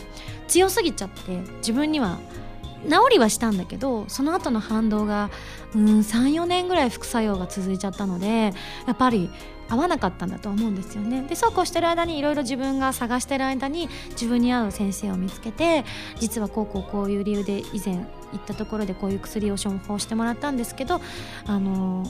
[0.47, 2.19] 強すぎちゃって自分には
[2.83, 5.29] 治りはしたんだけどその後の反動が
[5.73, 8.53] うん34年ぐらい副作用が続いちゃったので
[8.85, 9.29] やっぱり
[9.69, 11.23] 合わなかったんだと思うんですよね。
[11.23, 15.85] でそうこうしてる間にいろいろ自分が探してる間に自分に合う先生を見つけて
[16.19, 18.03] 実はこうこうこういう理由で以前行
[18.37, 21.01] ったところでこういう薬を処方してもらったんですけど
[21.47, 22.05] あの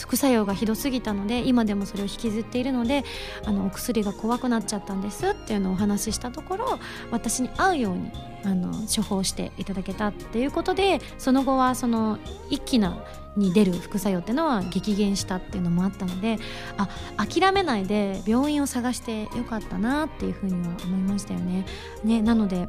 [0.00, 3.04] 副作用がひどすぎたので今でもそれを引きずっているので
[3.44, 6.78] あのお薬が怖くなっちゃったんですっていうのをお話ししたところ
[7.10, 8.10] 私に合うように
[8.44, 12.18] あの処方していただけたっていうことでその後はその
[12.50, 13.04] 一気な
[13.36, 16.38] に出る副作用っていうのは激減したっていうのもあったので
[16.76, 21.64] あ諦めないで病院を探してよかったなっていうふうには思いましたよね。
[22.04, 22.68] ねなので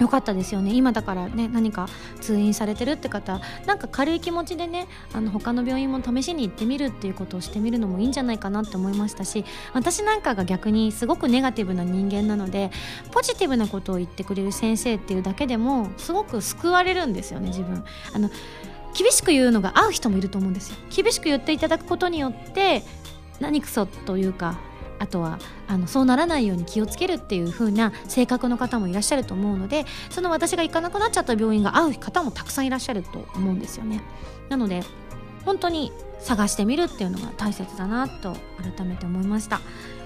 [0.00, 1.86] よかったですよね今だからね何か
[2.20, 12.70] 通院されてるって方なんか軽い気持ちでねあの他の病院も試しに行ってみるっていうことをしてみるのもいいんじゃないかなって思いましたし私なんかが逆にすごくネガティブな人間なので
[13.12, 17.84] ポジティブなことを言ってくれる先生っていうだけでもすごく救われるんですよね自分。
[18.14, 18.30] あの
[18.94, 20.76] 厳しく言うのが合う人もいると思うんですよ。
[20.94, 22.82] 厳しく言っていただくことによって
[23.40, 24.58] 何くそというか
[24.98, 34.02] あとはあのそうならないように気をつけるっていう風な性格の方もいらっしゃると思うのでその私が行かなくなっちゃった病院が合う方もたくさんいらっしゃると思うんですよね。
[34.50, 34.82] なので
[35.44, 38.36] 本当に探してみるっていうのが大切だなと
[38.76, 39.60] 改めて思いました。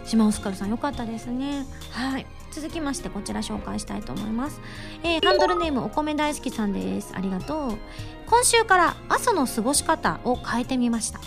[0.04, 1.66] 島オスカルさんよかったですね。
[1.90, 2.26] はい。
[2.54, 4.60] 続きましてこちら紹介したいと思います、
[5.02, 7.12] えー、ハンドルネームお米大好きさんです。
[7.12, 7.78] ありがとう。
[8.26, 11.18] 今週から朝の過ごし方を変えてみました。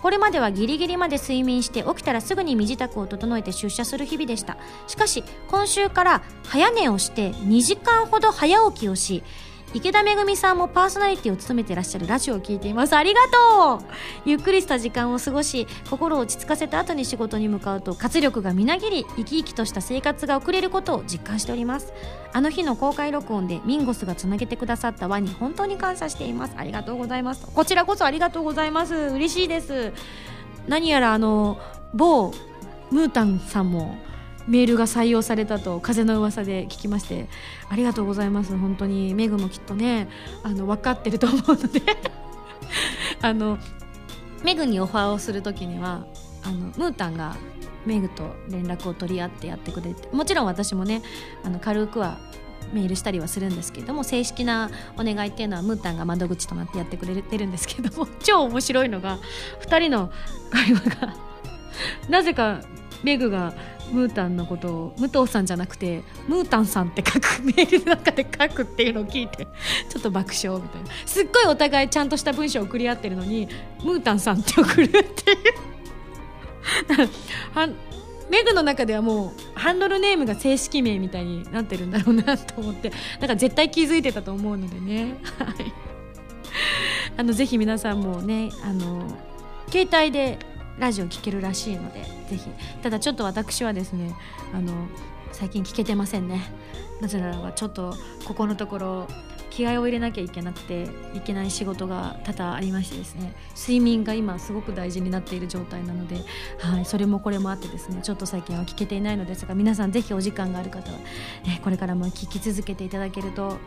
[0.00, 4.58] これまではギリギリまで睡眠して起きたらすぐに身支度を整えて出社する日々でした。
[4.86, 9.24] しかし今週から早寝をして2時間ほど早起きをし
[9.72, 12.96] 池田めぐみさんもパーソナリティを務めてらっしゃるラジオを聞いています。
[12.96, 13.88] ありがとう。
[14.24, 21.92] ゆっくりした時間を過ごし心を落ち着かせた後に仕事に向かうと活力がみなぎり生き生きとした生活が送れることを実感しております。
[22.32, 26.54] あの日の公開録音でミンゴスがつなげてくださった輪に本当に感謝しています。
[26.56, 27.46] ありがとうございます。
[27.46, 28.94] こちらこそありがとうございます。
[28.94, 29.92] 嬉しいです。
[30.66, 31.58] 何やらあの
[31.94, 32.32] 某
[32.90, 33.96] ムータンさんも
[34.48, 37.28] メールが採用されたと風の噂で聞きまして
[37.68, 38.56] ありがとうございます。
[38.56, 40.08] 本当にメグもきっとね
[40.42, 41.82] あの分かってると思うので。
[43.22, 43.58] あの
[44.42, 46.06] メグにオファーをする時には
[46.42, 47.36] あのムータンが
[47.84, 51.02] メグと連絡を取り合ってやってくれてもちろん私もね
[51.44, 52.18] あの軽くは
[52.72, 59.18] メールしたりはするんですけれども正式なお願いっていうのはムータンが窓口となってやってくれてるんですけども超面白いのが
[59.62, 60.12] 2人の
[60.50, 61.14] 会話が
[62.08, 62.60] なぜか
[63.02, 63.54] メグが
[63.92, 69.46] ムータンのことを武藤さんじゃなくてムータンさんって書くメールの中で書くっていうのを聞いて
[69.88, 70.90] ちょっと爆笑みたいな。
[71.06, 73.48] すっごいお互いちゃんとした文章を送り合ってるのに
[73.84, 75.04] ムータンさんって送るっていう。
[77.52, 77.68] は
[78.30, 82.90] メグの中ではもうハンドルネームが正式名みたいになってるんだろうなと思って。
[82.90, 85.16] だから絶対気づいてたと思うのでね。
[85.38, 85.72] はい。
[87.16, 89.02] あのぜひ皆さんもねあの
[89.68, 90.38] 携帯で
[90.80, 92.50] ラジオ聴けるらしいのでぜひ。
[92.82, 94.16] ただちょっと私はですね
[94.52, 94.72] あの
[95.30, 96.52] 最近聞けてませんね。
[97.00, 99.08] なぜならばちょっとここのところ
[99.50, 106.16] 気合を入れなきゃいけなくていけない仕事が多々ありましてですね睡眠が今すごく大事になっている状態なので、
[106.58, 113.58] はい、それもこれもあってですねちょっと最近は聞けていないのですが皆さんぜひお時間がある方は、ね、これからも聞き続けていただけると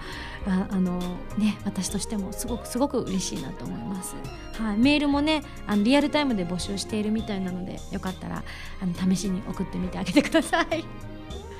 [0.47, 0.99] ああの、
[1.37, 4.15] ね、私としてもすごくすごく嬉しいなと思います、
[4.53, 8.43] はい、メールもねあのリアルタイムで募集しているみたいなのでよかったら
[8.81, 11.12] あの試しに送ってみてあげてください。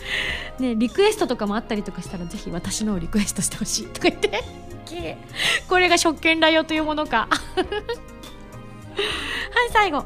[0.59, 4.43] ね、リクエストとかもあったりとかしたらぜひ私のをリクエストしてほしいとか言って。
[5.67, 7.27] これが職権だよというものか。
[7.31, 7.61] は
[9.65, 10.05] い最後、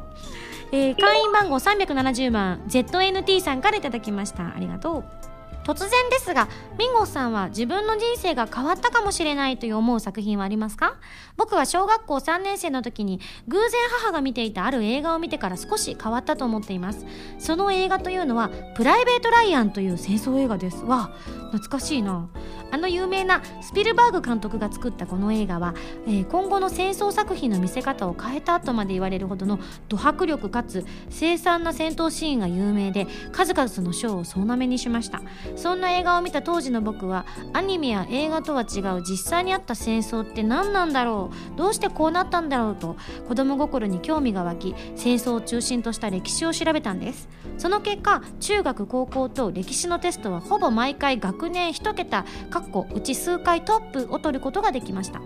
[0.71, 4.53] えー、会員番号370番 ZNT さんからいただきました。
[4.55, 5.26] ありがとう
[5.67, 6.47] 突然ですが
[6.79, 10.95] ミンゴさんは自分の人生が変わったかもしれないという思う作品はありますか？
[11.35, 13.69] 僕は小学校3年生の時に偶然
[14.01, 17.05] 母が見ていたある映画を見てから少し変わったと思っています。
[17.37, 20.85] その映画というのはプライベート・ライアンという戦争映画です。
[20.85, 21.11] わ
[21.51, 22.29] 懐かしいな。
[22.71, 25.73] あの有名なスピルバーグ監督が作ったこの映画は、
[26.05, 35.21] えー、今後の戦争作品の見せ方を変えたとまで言われるほどのド迫力かつ凄惨な戦闘シーンが有名で数々の賞を総なめにしました。
[35.55, 42.97] そんな映画を見た当時の僕はアニメや映画とは違う実際にあった戦争って何なんだろうどうしてこうなったんだろうと
[43.27, 47.27] 子供心に興味が湧き戦争を中心とした歴史を調べたんです。
[47.57, 55.21] その結果中学高校と歴史のテストはほぼ毎回学年1桁かかっこうち数回トップを取ることができました。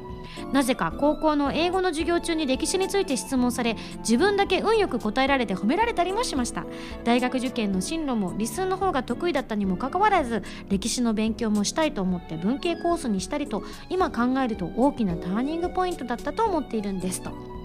[0.52, 6.66] なぜか高校の英語の授業中に歴史について質問され自分だけ運よく答えられて褒められたりもしました。
[7.04, 17.61] 大学受験の進路も理数の方が得意だったにもかかわらず歴史の勉強もしたいと思って文系コースにしたりと今考えると大きなターニングポイントだったと思っているんですと。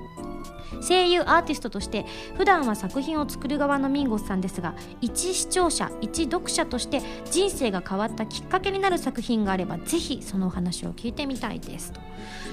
[0.87, 2.05] 声優アーティストとして
[2.37, 7.01] 普段は作品を作る側のミンゴスさんですが一視聴者一読者として
[7.31, 12.01] 人生が変わったきっかけになる作品があればぜひそのお話を聞いてみたいですと。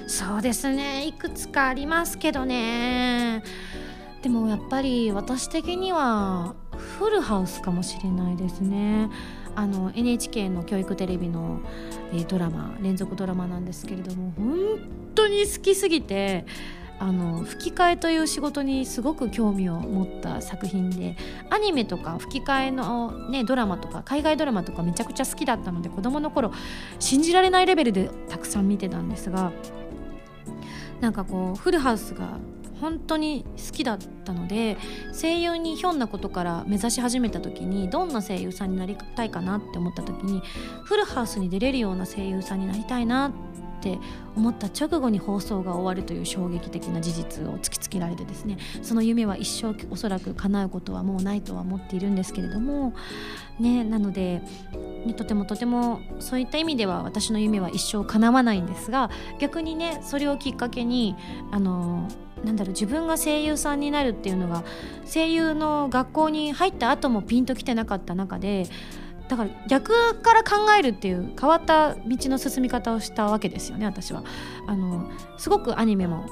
[0.07, 1.07] そうですね。
[1.07, 3.43] いくつかありますけどね。
[4.21, 6.55] でもやっぱり私的には
[6.97, 9.09] フルハウスかもしれないですね。
[9.55, 11.59] あの NHK の教育テレビの、
[12.11, 14.79] えー、ドラマ連続ドラマなんですけれども本
[15.13, 16.45] 当に好きすぎて
[17.03, 21.17] あの吹き替えという仕事にすごく興味を持った作品で
[21.49, 26.53] アニメとか吹き替えの、ね、ドラマとか海外ドラマとかめちゃくちゃ好きだったので子供の頃
[26.99, 29.51] 信じられないレベルでたくさん見てたんですが
[31.01, 32.37] なんかこうフルハウスが
[32.79, 34.77] 本当に好きだったので
[35.11, 40.41] 声優にひょんなことから目指し始めた時にどんな声優さんになりたいかなって思った時に
[40.85, 43.33] フルハウスに出れるような声優さんになりたいな
[43.83, 43.99] って
[44.37, 52.93] 思った直後に放送が終わるという衝撃的な事実を突きつけられてですねその夢は一生おそらく叶うことはもうないとは思っているんですけれども
[53.59, 54.41] ねなので
[55.05, 61.15] ねとてもとてもそういった意味では私の夢は一生叶わないんですが逆にねそれをきっかけに
[61.51, 62.07] あの
[62.45, 64.63] なんだろう自分が声優さんになるっていうのが
[65.05, 68.67] 声優の学校に入った後もピンときてなかった中で
[69.33, 74.23] だから逆から考えるっていう変わった道の進み方をしたわけですよね私は。
[74.67, 75.09] あの
[75.39, 76.29] すごくアニメも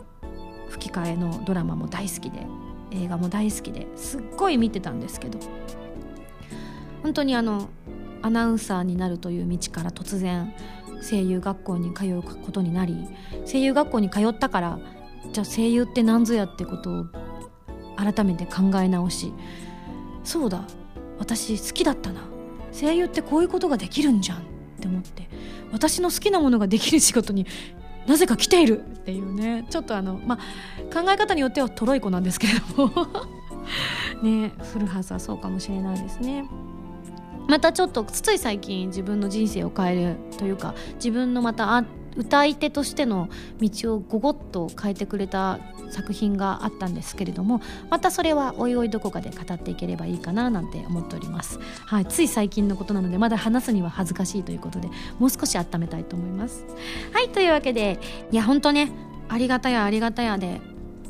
[0.69, 2.45] 吹き替えのドラマも大好きで
[2.91, 5.39] 映画も大好きですっごい見てたんですけど
[7.01, 7.69] 本当にあの
[8.21, 10.53] アナウンサーになるという道から突然
[11.01, 13.07] 声優学校に通うことになり
[13.51, 14.79] 声優学校に通ったから
[15.31, 17.05] じゃあ声優って何ぞやってことを
[17.97, 19.33] 改めて考え直し
[20.23, 20.67] そうだ
[21.17, 22.40] 私好きだったな。
[22.71, 24.41] 声優ってこういうことができるんじゃんっ
[24.79, 25.27] て思って
[25.71, 27.45] 私の好きなものができる仕事に
[28.07, 33.07] なぜか来ているっていうねちょっとあのまあ考え方によってはトロイ子なんですけれども
[34.23, 36.45] ね古ルハウスはそうかもしれないですね。
[37.47, 41.83] またちょっとつい最近自分の人生を変えるというか自分のまた
[42.15, 45.59] 歌い手としての道をごごっと変えてくれた
[45.91, 54.89] 作品があったんですけれどもまたそれはおいおいどこかで語っていければいいかななんて思っております、はい、つい最近のことなのでまだ話すには恥ずかしいということで
[55.19, 56.65] もう少し温めたいと思います。
[57.13, 57.99] はいというわけで
[58.31, 58.91] いや本当ね
[59.29, 60.61] ありがたやありがたやで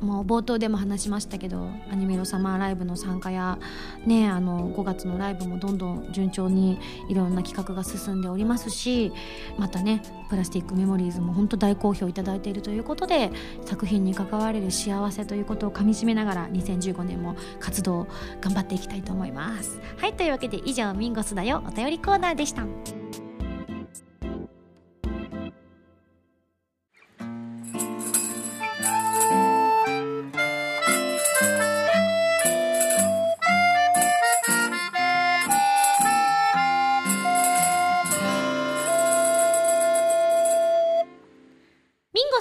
[0.02, 3.60] もう冒頭でも話しましたけどアニメロサマーライブの参加や、
[4.06, 9.12] ね、あの5月のライブもどんどん順調にいろんな企画が進んでおりますし
[9.58, 13.32] またねプラスティックメモリーズも本当大好評いただいているということで
[13.66, 18.08] 作品に関われる幸せということをかみしめながら2015年も活動
[18.42, 19.80] 頑張っていきたいと思います。
[19.98, 23.21] はいというわけで以上ミンゴスだよお便りコーナーでした。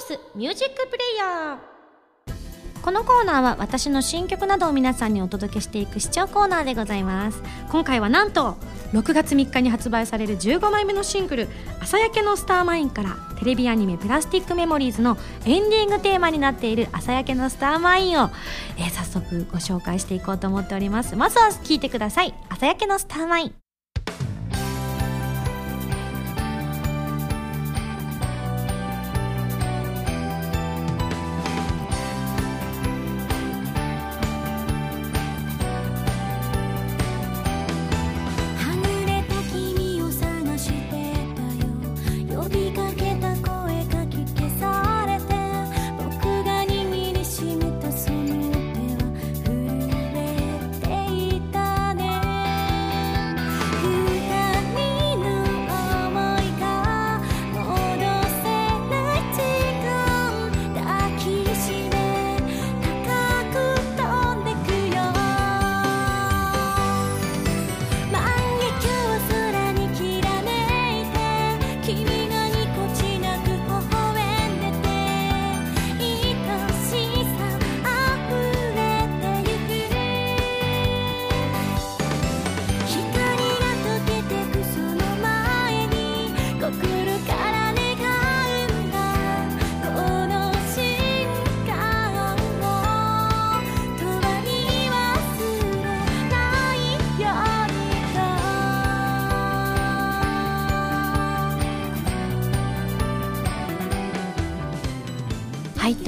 [0.01, 2.81] ミンゴスミュージックプレイヤー。
[2.81, 7.43] このコーナーは私の新曲などを皆さんにお届けしていく視聴コーナーでございます。
[7.69, 8.57] 今回はなんと
[8.93, 11.47] 6月3日に発売される15枚目のシングル
[11.79, 18.31] 「朝焼けのスターマイン」からテレビアニメ「プラスティックメモリーズ」のエンディングテーマになっている「朝焼けのスターマインを」
[18.77, 21.15] えー、早速ご紹介していこうと思っております。
[21.15, 23.53] まずは聴いてください「朝焼けのスターマイン」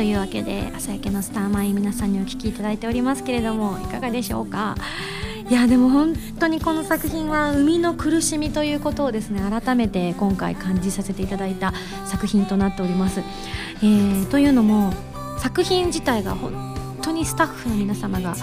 [0.03, 4.75] というわけで朝焼けのスターマイン皆さんにお聴きいただいておりますけれどもいかがでしょうか？
[5.49, 11.71] いやでも本当にこの作品は生みの苦しみということをですね改めて今回感じさせていただいた
[12.05, 13.21] 作品となっております。
[13.21, 14.91] えー、というのも
[15.37, 18.35] 作品自体が本当にスタッフの皆様が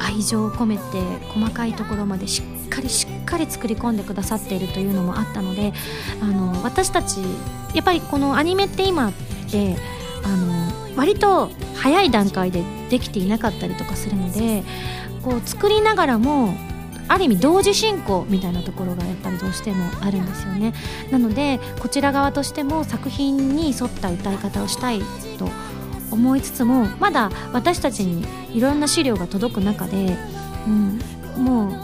[0.00, 0.82] 愛情を込めて
[1.28, 5.74] 細かいところまでしっかりしっかり作り込んでくださっているというのもあったので
[6.22, 7.20] あの私たち
[7.74, 9.12] やっぱりこのアニメって今っ
[9.50, 9.76] て
[10.24, 14.62] あの割と早い段階でできていなかったりとかするので
[15.22, 16.54] こう作りながらも
[17.08, 20.72] ある意味同時進行みたいなところがやっぱりどうしてもあるんですよね。
[21.10, 25.00] なのでこちら側としても作品に沿った歌い方をしたい
[25.38, 25.48] と
[26.10, 28.24] 思いつつもまだ私たちに
[28.56, 30.16] いろんな資料が届く中で、
[30.66, 30.98] うん、
[31.36, 31.83] も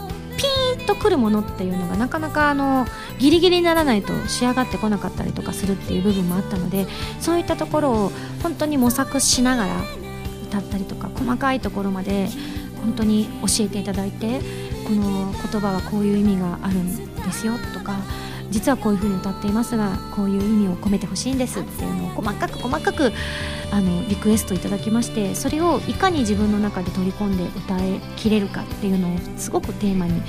[0.77, 2.85] ーンとくるものっていうのがなかなかあの
[3.19, 6.87] ギリギリにならないと仕上がってこなかったりとかするっていう部分もあったので
[7.19, 8.11] そういったところを
[8.41, 9.81] 本当に模索しながら
[10.43, 12.27] 歌ったりとか細かいところまで
[12.81, 14.39] 本当に教えていただいて
[14.85, 17.95] この言葉はこういう意味があるんですよとか
[18.49, 23.13] 実はこういう風に歌っていますがこういう意味を込めてほしいんですっていうのを細かく細かく
[23.71, 30.21] あのリクエストいただきましてそれをいかに自分の中で取り込んで歌いきれるかっていうのをすごくテーマに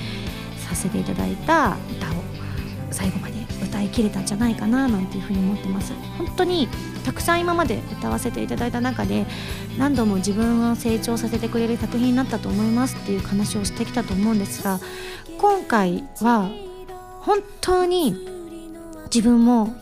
[0.74, 2.14] させていただいた歌を
[2.90, 5.92] 最後まで歌いきれたんじゃないかななんていうふうに思ってます。
[6.18, 6.68] 本当に
[7.04, 9.26] たくさん今まで歌わせていただいた中で
[9.78, 14.78] 何度も自分を成長させてくれる作品になったと思いますっていう話をしてきたと思うんですが
[15.38, 16.50] 今回は
[17.20, 18.14] 本当に
[19.12, 19.74] 自分も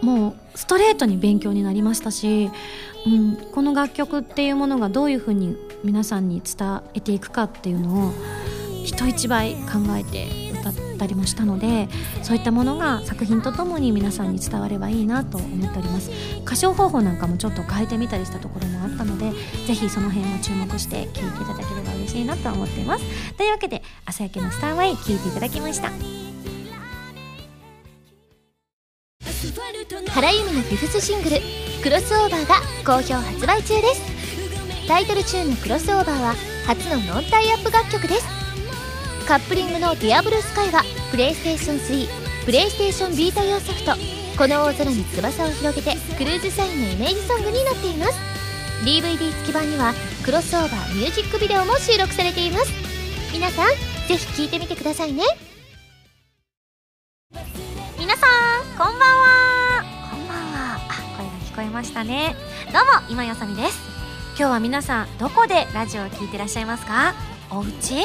[0.00, 2.50] もうストレートに勉強になりましたし、
[3.06, 8.12] うん、この楽曲っていうものがどういうふうに皆さんに伝えていくかっていうのを
[8.84, 11.88] 人一倍考えて歌ったりもしたので
[12.22, 16.10] そういったものが作品とともに皆さんに伝わればいいなと思っております。
[16.44, 19.32] 歌唱方法なんかもちょっと変えてみたりしたところもあったので
[19.66, 23.04] ぜひその辺も注目して聴いていただければ嬉しいなと思っています。
[23.36, 25.90] というわけで朝焼けのスターワイ聴いていただきました。
[30.10, 31.38] 原由美のフィフスシングル
[31.82, 32.54] 「クロスオーバー」が
[32.84, 34.02] 好評発売中です。
[34.86, 36.34] タイトルチューンの「クロスオーバー」は
[36.66, 38.43] 初のノンタイアップ楽曲です。
[39.26, 43.92] カップリングの「ディアブルスカイはプレイステーション3プレイステーションビータ用ソフト
[44.36, 48.12] 「この大空に翼を広げて」クルーズサインのイメージソングになっています。
[48.84, 52.70] DVD 付き版にはクロスオーバーミュージックビデオも収録されています。
[53.32, 53.68] 皆さん
[54.08, 55.24] ぜひ聴いてみてくださいね。
[57.98, 59.84] 皆さんこんばんは。
[60.10, 60.78] こんばんは。
[60.88, 62.36] あ声が聞こえましたね。
[62.72, 63.78] どうも今やさみです。
[64.36, 67.14] 今日は皆さんどこでラジオを聞いてらっしゃいますか？
[67.50, 68.04] お家？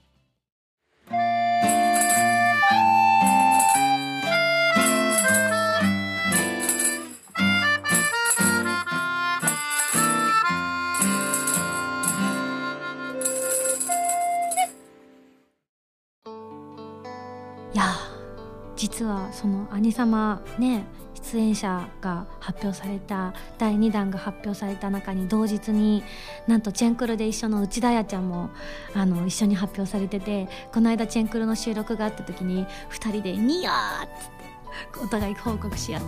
[19.01, 20.85] 実はその兄様ね
[21.15, 26.03] 出演者が発表された第2弾が発表された中に同日に
[26.45, 28.51] なんとチェンクルで一緒の内田彩ちゃんも
[28.93, 34.40] あの一緒に発表されててこの間チェンクルの収録があった時に2人で「ニヤー!」っつって
[35.01, 36.07] お互い報告し合って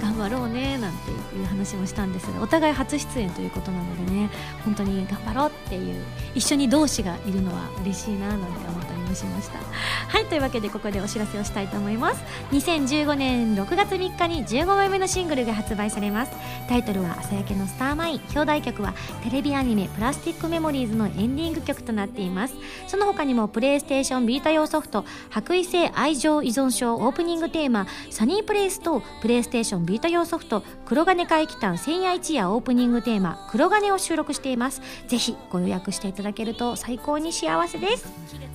[0.00, 4.30] 頑張ろうねなんていう話もしたんですがお互い初出演ということなのでね
[4.64, 6.02] 本当に頑張ろうっていう
[6.34, 9.58] 一緒に同志がいるのは嬉しいななんて思ったりもしました。
[10.08, 12.22] はいというわけでここでお知らせをしたいと思います。
[12.52, 16.32] 2015年6月3日に15枚目のシングルが発売されます。
[16.68, 22.54] タイトルは「朝焼けのスターマイン」表題曲はテレビアニメ「プラスティックメモリーズ」のエンディング曲となっています。
[22.86, 34.80] その他にもプレイステーションビータ用ソフト「白衣性愛情依存症」オープニングテーマ「サニープレイス」とプレイステーションビータ用ソフト「黒金怪奇譚千夜一夜」オープニングテーマ「黒金」を収録しています。
[35.06, 38.06] ぜひご予約していただけると最高に幸せです。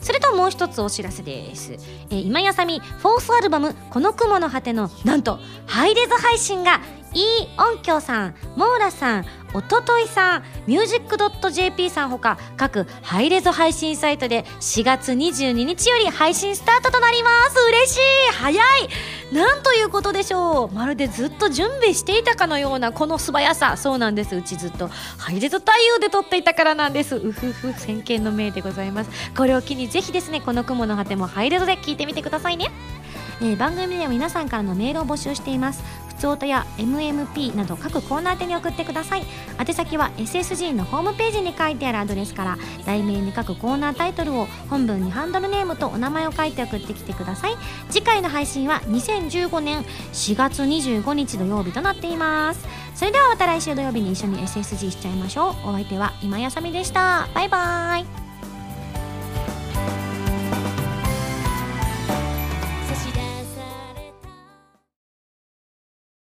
[0.02, 1.74] それともう一つお知らせです、
[2.10, 6.82] えー今やさみフォースアルバム「この雲の果て」のなんとハイレゾ配信が
[7.14, 7.24] いい
[7.58, 17.56] 音響さん、モーラさん、おとといさん、ミュージックドット JP さんほか各ハイレゾ配信サイトで4月22日より配信スタートとなります。
[17.70, 18.00] 嬉しい
[18.34, 18.66] 早い
[19.32, 23.78] なんということでしょうまるでずっと準備していたかのようなこの素早さ。
[23.78, 24.36] そうなんです。
[24.36, 27.16] うちずっとハイレゾ対応で撮っていたからなんです。
[27.16, 29.12] うふふ、先見の明でございます。
[29.36, 32.72] これを機にぜひですね、この雲の果てもハイレゾで聞いてみてくださいね。
[33.42, 35.84] えー番組では皆さんからのメールを募集しています
[36.16, 39.24] 普通歌や MMP など各コーナー宛に送ってください。
[39.60, 47.56] 宛先は SSG のホームページに書いてあるアドレスから題名に書くコーナータイトルを本文にハンドルネームとお名前を書いて送ってきてください。
[47.90, 49.84] 次回の配信は2015年
[50.14, 52.66] 4月25日土曜日となっています。
[52.96, 55.70] それではまた来週土曜日に一緒に SSG しちゃいましょう。
[55.70, 57.28] お相手は今やさみでした。
[57.34, 58.06] バイバイ。